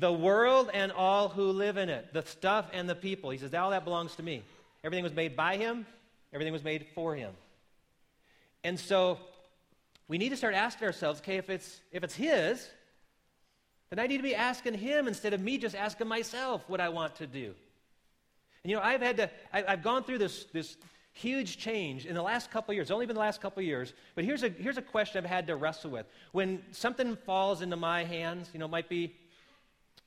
The 0.00 0.12
world 0.12 0.70
and 0.74 0.90
all 0.90 1.28
who 1.28 1.50
live 1.50 1.76
in 1.76 1.88
it, 1.88 2.12
the 2.12 2.22
stuff 2.22 2.66
and 2.72 2.88
the 2.88 2.96
people. 2.96 3.30
He 3.30 3.38
says, 3.38 3.54
All 3.54 3.70
that 3.70 3.84
belongs 3.84 4.16
to 4.16 4.22
me. 4.22 4.42
Everything 4.84 5.02
was 5.02 5.14
made 5.14 5.34
by 5.34 5.56
him, 5.56 5.86
everything 6.32 6.52
was 6.52 6.62
made 6.62 6.86
for 6.94 7.16
him. 7.16 7.32
And 8.62 8.78
so 8.78 9.18
we 10.08 10.18
need 10.18 10.30
to 10.30 10.36
start 10.36 10.54
asking 10.54 10.86
ourselves 10.86 11.20
okay, 11.20 11.36
if 11.36 11.50
it's, 11.50 11.80
if 11.92 12.04
it's 12.04 12.14
His, 12.14 12.68
then 13.90 13.98
I 13.98 14.06
need 14.06 14.18
to 14.18 14.22
be 14.22 14.34
asking 14.34 14.74
Him 14.74 15.08
instead 15.08 15.32
of 15.32 15.40
me 15.40 15.58
just 15.58 15.74
asking 15.74 16.08
myself 16.08 16.62
what 16.68 16.80
I 16.80 16.88
want 16.88 17.16
to 17.16 17.26
do. 17.26 17.54
And 18.62 18.70
you 18.70 18.76
know, 18.76 18.82
I've 18.82 19.02
had 19.02 19.18
to, 19.18 19.30
I, 19.52 19.62
have 19.62 19.82
gone 19.82 20.04
through 20.04 20.18
this, 20.18 20.44
this 20.52 20.76
huge 21.12 21.58
change 21.58 22.06
in 22.06 22.14
the 22.14 22.22
last 22.22 22.50
couple 22.50 22.74
years. 22.74 22.84
It's 22.84 22.90
only 22.90 23.06
been 23.06 23.14
the 23.14 23.20
last 23.20 23.40
couple 23.40 23.62
years. 23.62 23.92
But 24.14 24.24
here's 24.24 24.42
a, 24.42 24.48
here's 24.48 24.78
a 24.78 24.82
question 24.82 25.22
I've 25.22 25.30
had 25.30 25.46
to 25.48 25.56
wrestle 25.56 25.90
with. 25.90 26.06
When 26.32 26.62
something 26.72 27.16
falls 27.16 27.60
into 27.60 27.76
my 27.76 28.04
hands, 28.04 28.48
you 28.52 28.58
know, 28.58 28.68
might 28.68 28.88
be, 28.88 29.14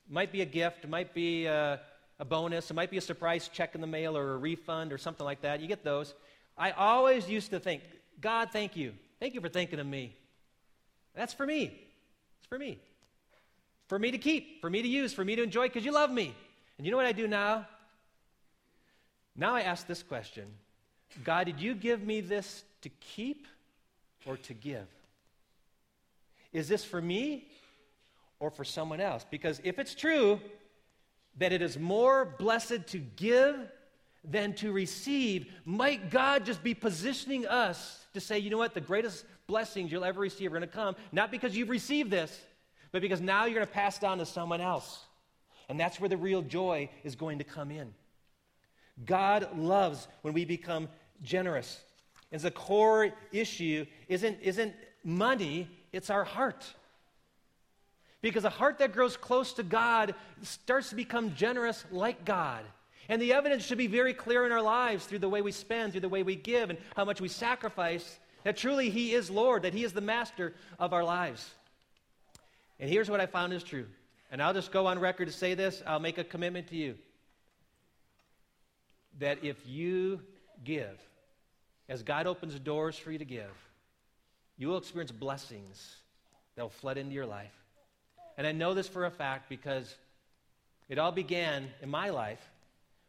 might 0.10 0.32
be 0.32 0.42
a 0.42 0.46
gift, 0.46 0.88
might 0.88 1.14
be 1.14 1.46
a, 1.46 1.80
a 2.20 2.26
bonus, 2.26 2.72
it 2.72 2.74
might 2.74 2.90
be 2.90 2.98
a 2.98 3.02
surprise 3.02 3.48
check 3.48 3.76
in 3.76 3.82
the 3.82 3.88
mail 3.88 4.18
or 4.18 4.34
a 4.34 4.38
refund 4.38 4.92
or 4.92 4.98
something 4.98 5.26
like 5.26 5.42
that. 5.42 5.60
You 5.60 5.68
get 5.68 5.84
those. 5.84 6.14
I 6.58 6.72
always 6.72 7.30
used 7.30 7.52
to 7.52 7.60
think, 7.60 7.84
God, 8.20 8.50
thank 8.52 8.76
you. 8.76 8.94
Thank 9.20 9.36
you 9.36 9.42
for 9.42 9.50
thinking 9.50 9.80
of 9.80 9.86
me. 9.86 10.16
That's 11.16 11.34
for 11.34 11.46
me. 11.46 11.80
It's 12.40 12.48
for 12.48 12.58
me. 12.58 12.80
For 13.88 13.98
me 13.98 14.12
to 14.12 14.18
keep, 14.18 14.62
for 14.62 14.70
me 14.70 14.82
to 14.82 14.88
use, 14.88 15.14
for 15.14 15.24
me 15.24 15.36
to 15.36 15.44
enjoy, 15.44 15.68
because 15.68 15.86
you 15.86 15.92
love 15.92 16.12
me. 16.12 16.36
And 16.78 16.86
you 16.86 16.92
know 16.92 16.98
what 16.98 17.06
I 17.06 17.12
do 17.12 17.28
now? 17.28 17.68
Now 19.36 19.56
I 19.56 19.62
ask 19.62 19.88
this 19.88 20.04
question 20.04 20.46
God, 21.24 21.46
did 21.46 21.60
you 21.60 21.74
give 21.74 22.04
me 22.04 22.22
this 22.22 22.64
to 22.82 22.90
keep 22.90 23.48
or 24.26 24.38
to 24.38 24.54
give? 24.54 24.88
Is 26.52 26.68
this 26.68 26.84
for 26.84 27.02
me 27.02 27.48
or 28.40 28.50
for 28.50 28.64
someone 28.64 29.00
else? 29.00 29.26
Because 29.30 29.62
if 29.64 29.80
it's 29.80 29.96
true 29.96 30.40
that 31.38 31.54
it 31.54 31.62
is 31.62 31.78
more 31.78 32.26
blessed 32.26 32.88
to 32.88 32.98
give 32.98 33.56
than 34.24 34.54
to 34.56 34.72
receive, 34.72 35.48
might 35.66 36.10
God 36.10 36.46
just 36.46 36.64
be 36.64 36.74
positioning 36.74 37.48
us 37.48 38.06
to 38.14 38.20
say, 38.20 38.40
you 38.40 38.50
know 38.50 38.58
what, 38.58 38.74
the 38.74 38.82
greatest 38.82 39.26
blessings 39.48 39.92
you'll 39.92 40.04
ever 40.04 40.20
receive 40.20 40.48
are 40.48 40.58
going 40.58 40.62
to 40.62 40.68
come, 40.68 40.96
not 41.12 41.32
because 41.32 41.56
you've 41.56 41.70
received 41.70 42.12
this, 42.12 42.38
but 42.92 43.02
because 43.02 43.22
now 43.22 43.46
you're 43.46 43.56
going 43.56 43.66
to 43.66 43.72
pass 43.72 44.04
on 44.04 44.18
to 44.18 44.26
someone 44.26 44.62
else. 44.62 45.06
And 45.70 45.80
that's 45.80 46.00
where 46.00 46.10
the 46.10 46.18
real 46.18 46.42
joy 46.42 46.90
is 47.04 47.16
going 47.16 47.38
to 47.38 47.44
come 47.44 47.72
in. 47.72 47.94
God 49.06 49.58
loves 49.58 50.08
when 50.22 50.34
we 50.34 50.46
become 50.46 50.90
generous. 51.22 51.82
And 52.32 52.42
the 52.42 52.52
core 52.52 53.12
issue 53.32 53.86
isn't, 54.08 54.40
isn't 54.42 54.74
money, 55.04 55.70
it's 55.94 56.10
our 56.10 56.24
heart. 56.24 56.66
Because 58.28 58.44
a 58.44 58.50
heart 58.50 58.80
that 58.80 58.92
grows 58.92 59.16
close 59.16 59.54
to 59.54 59.64
God 59.64 60.14
starts 60.42 60.90
to 60.90 60.96
become 60.96 61.34
generous 61.34 61.86
like 61.92 62.26
God. 62.26 62.66
And 63.08 63.22
the 63.22 63.32
evidence 63.32 63.64
should 63.64 63.78
be 63.78 63.88
very 63.88 64.14
clear 64.14 64.46
in 64.46 64.52
our 64.52 64.62
lives 64.62 65.06
through 65.06 65.20
the 65.20 65.30
way 65.30 65.42
we 65.42 65.54
spend, 65.54 65.94
through 65.94 66.02
the 66.02 66.10
way 66.10 66.24
we 66.24 66.36
give, 66.36 66.70
and 66.70 66.78
how 66.98 67.06
much 67.06 67.22
we 67.22 67.30
sacrifice 67.30 68.20
that 68.44 68.58
truly 68.58 68.90
He 68.90 69.14
is 69.14 69.30
Lord, 69.30 69.64
that 69.64 69.74
He 69.74 69.86
is 69.86 69.94
the 69.94 70.02
master 70.02 70.54
of 70.78 70.92
our 70.92 71.06
lives. 71.06 71.50
And 72.82 72.90
here's 72.90 73.10
what 73.10 73.22
I 73.22 73.28
found 73.28 73.54
is 73.54 73.64
true. 73.64 73.86
And 74.30 74.44
I'll 74.44 74.54
just 74.54 74.74
go 74.74 74.88
on 74.88 75.00
record 75.00 75.28
to 75.28 75.34
say 75.34 75.54
this. 75.54 75.82
I'll 75.88 76.02
make 76.02 76.18
a 76.18 76.24
commitment 76.26 76.68
to 76.68 76.76
you 76.76 76.96
that 79.20 79.42
if 79.42 79.66
you 79.66 80.20
give, 80.66 81.00
as 81.88 82.04
God 82.04 82.28
opens 82.28 82.60
doors 82.60 82.98
for 82.98 83.10
you 83.10 83.20
to 83.20 83.26
give, 83.26 83.54
you 84.58 84.68
will 84.68 84.78
experience 84.78 85.14
blessings 85.14 85.96
that 86.58 86.64
will 86.64 86.70
flood 86.70 86.98
into 86.98 87.14
your 87.14 87.26
life. 87.26 87.54
And 88.38 88.46
I 88.46 88.52
know 88.52 88.74
this 88.74 88.88
for 88.88 89.06
a 89.06 89.12
fact 89.12 89.50
because 89.50 89.96
it 90.90 91.00
all 91.00 91.12
began 91.12 91.70
in 91.82 91.90
my 91.90 92.10
life 92.10 92.52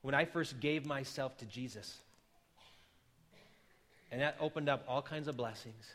when 0.02 0.14
I 0.14 0.24
first 0.24 0.58
gave 0.58 0.86
myself 0.86 1.36
to 1.38 1.44
Jesus. 1.44 1.98
And 4.10 4.20
that 4.22 4.36
opened 4.40 4.68
up 4.68 4.84
all 4.88 5.02
kinds 5.02 5.28
of 5.28 5.36
blessings. 5.36 5.94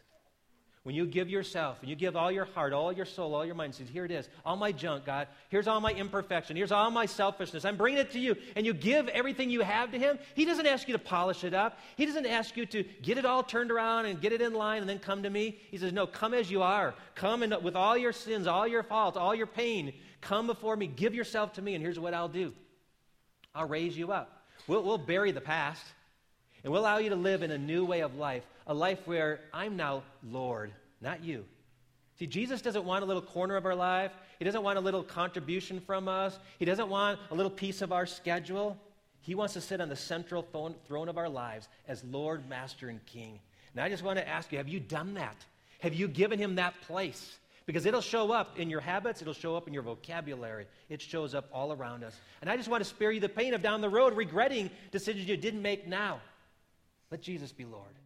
When 0.84 0.96
you 0.96 1.06
give 1.06 1.30
yourself, 1.30 1.78
and 1.80 1.90
you 1.90 1.96
give 1.96 2.18
all 2.18 2.30
your 2.30 2.44
heart, 2.44 2.74
all 2.74 2.92
your 2.92 3.06
soul, 3.06 3.34
all 3.36 3.46
your 3.46 3.56
mind, 3.56 3.74
says, 3.74 3.88
Here 3.88 4.04
it 4.04 4.12
is, 4.12 4.28
all 4.46 4.58
my 4.58 4.74
junk, 4.74 5.06
God. 5.06 5.30
Here's 5.48 5.66
all 5.66 5.80
my 5.80 5.94
imperfection. 5.94 6.58
Here's 6.58 6.74
all 6.74 6.92
my 6.92 7.06
selfishness. 7.06 7.64
I'm 7.64 7.78
bringing 7.78 8.02
it 8.02 8.12
to 8.12 8.20
you. 8.20 8.36
And 8.58 8.66
you 8.66 8.74
give 8.74 9.08
everything 9.08 9.50
you 9.50 9.62
have 9.62 9.92
to 9.92 9.98
Him. 9.98 10.20
He 10.36 10.44
doesn't 10.44 10.68
ask 10.68 10.90
you 10.90 10.92
to 10.92 11.00
polish 11.00 11.46
it 11.46 11.54
up. 11.54 11.80
He 11.96 12.06
doesn't 12.06 12.26
ask 12.26 12.58
you 12.58 12.66
to 12.66 12.84
get 13.02 13.18
it 13.18 13.26
all 13.26 13.44
turned 13.44 13.72
around 13.72 14.08
and 14.08 14.20
get 14.20 14.34
it 14.34 14.42
in 14.42 14.54
line 14.54 14.82
and 14.82 14.90
then 14.90 15.00
come 15.00 15.24
to 15.24 15.30
me. 15.30 15.58
He 15.72 15.78
says, 15.78 15.94
No, 15.94 16.06
come 16.06 16.34
as 16.34 16.52
you 16.52 16.62
are. 16.62 16.94
Come 17.16 17.44
and 17.44 17.56
with 17.64 17.78
all 17.78 17.98
your 17.98 18.12
sins, 18.12 18.46
all 18.46 18.68
your 18.68 18.84
faults, 18.84 19.16
all 19.16 19.34
your 19.34 19.48
pain. 19.48 19.94
Come 20.20 20.48
before 20.48 20.76
me. 20.76 20.88
Give 20.88 21.16
yourself 21.16 21.54
to 21.54 21.62
me, 21.62 21.76
and 21.76 21.82
here's 21.82 22.00
what 22.00 22.14
I'll 22.14 22.28
do 22.28 22.52
I'll 23.56 23.68
raise 23.70 23.98
you 23.98 24.12
up. 24.12 24.48
We'll, 24.68 24.84
we'll 24.84 24.98
bury 24.98 25.32
the 25.32 25.42
past, 25.42 25.86
and 26.64 26.72
we'll 26.72 26.82
allow 26.82 26.98
you 26.98 27.10
to 27.10 27.16
live 27.16 27.44
in 27.44 27.52
a 27.52 27.58
new 27.58 27.86
way 27.86 28.02
of 28.02 28.16
life 28.16 28.44
a 28.68 28.74
life 28.74 29.00
where 29.06 29.42
I'm 29.54 29.76
now 29.76 30.04
Lord, 30.24 30.72
not 31.02 31.24
you. 31.24 31.46
See, 32.18 32.28
Jesus 32.28 32.62
doesn't 32.62 32.86
want 32.86 33.04
a 33.04 33.08
little 33.08 33.22
corner 33.22 33.56
of 33.56 33.66
our 33.66 33.76
life. 33.76 34.12
He 34.40 34.46
doesn't 34.46 34.64
want 34.64 34.78
a 34.78 34.82
little 34.82 35.04
contribution 35.04 35.80
from 35.80 36.08
us. 36.08 36.38
He 36.60 36.66
doesn't 36.66 36.90
want 36.90 37.20
a 37.32 37.36
little 37.36 37.50
piece 37.50 37.82
of 37.82 37.92
our 37.92 38.06
schedule. 38.06 38.78
He 39.22 39.36
wants 39.36 39.54
to 39.54 39.62
sit 39.62 39.82
on 39.82 39.90
the 39.90 39.96
central 39.96 40.44
throne 40.88 41.10
of 41.10 41.18
our 41.18 41.30
lives 41.30 41.68
as 41.88 42.04
Lord, 42.04 42.48
Master, 42.48 42.90
and 42.90 43.04
King. 43.06 43.40
And 43.74 43.82
I 43.82 43.90
just 43.90 44.04
want 44.04 44.20
to 44.20 44.28
ask 44.28 44.52
you 44.52 44.58
have 44.60 44.68
you 44.68 44.80
done 44.80 45.16
that? 45.16 45.36
Have 45.80 45.94
you 45.94 46.08
given 46.08 46.40
him 46.40 46.56
that 46.56 46.80
place? 46.82 47.38
Because 47.66 47.86
it'll 47.86 48.02
show 48.02 48.32
up 48.32 48.60
in 48.60 48.70
your 48.70 48.82
habits, 48.82 49.22
it'll 49.22 49.34
show 49.34 49.56
up 49.56 49.68
in 49.68 49.74
your 49.74 49.84
vocabulary. 49.84 50.68
It 50.90 51.02
shows 51.02 51.34
up 51.34 51.50
all 51.54 51.72
around 51.72 52.04
us. 52.04 52.14
And 52.42 52.50
I 52.50 52.58
just 52.58 52.68
want 52.68 52.84
to 52.84 52.90
spare 52.90 53.12
you 53.12 53.22
the 53.22 53.30
pain 53.30 53.54
of 53.54 53.62
down 53.62 53.80
the 53.80 53.90
road 53.90 54.16
regretting 54.16 54.70
decisions 54.92 55.28
you 55.28 55.38
didn't 55.38 55.62
make 55.62 55.88
now. 55.88 56.20
Let 57.14 57.22
Jesus 57.22 57.52
be 57.52 57.64
Lord. 57.64 58.03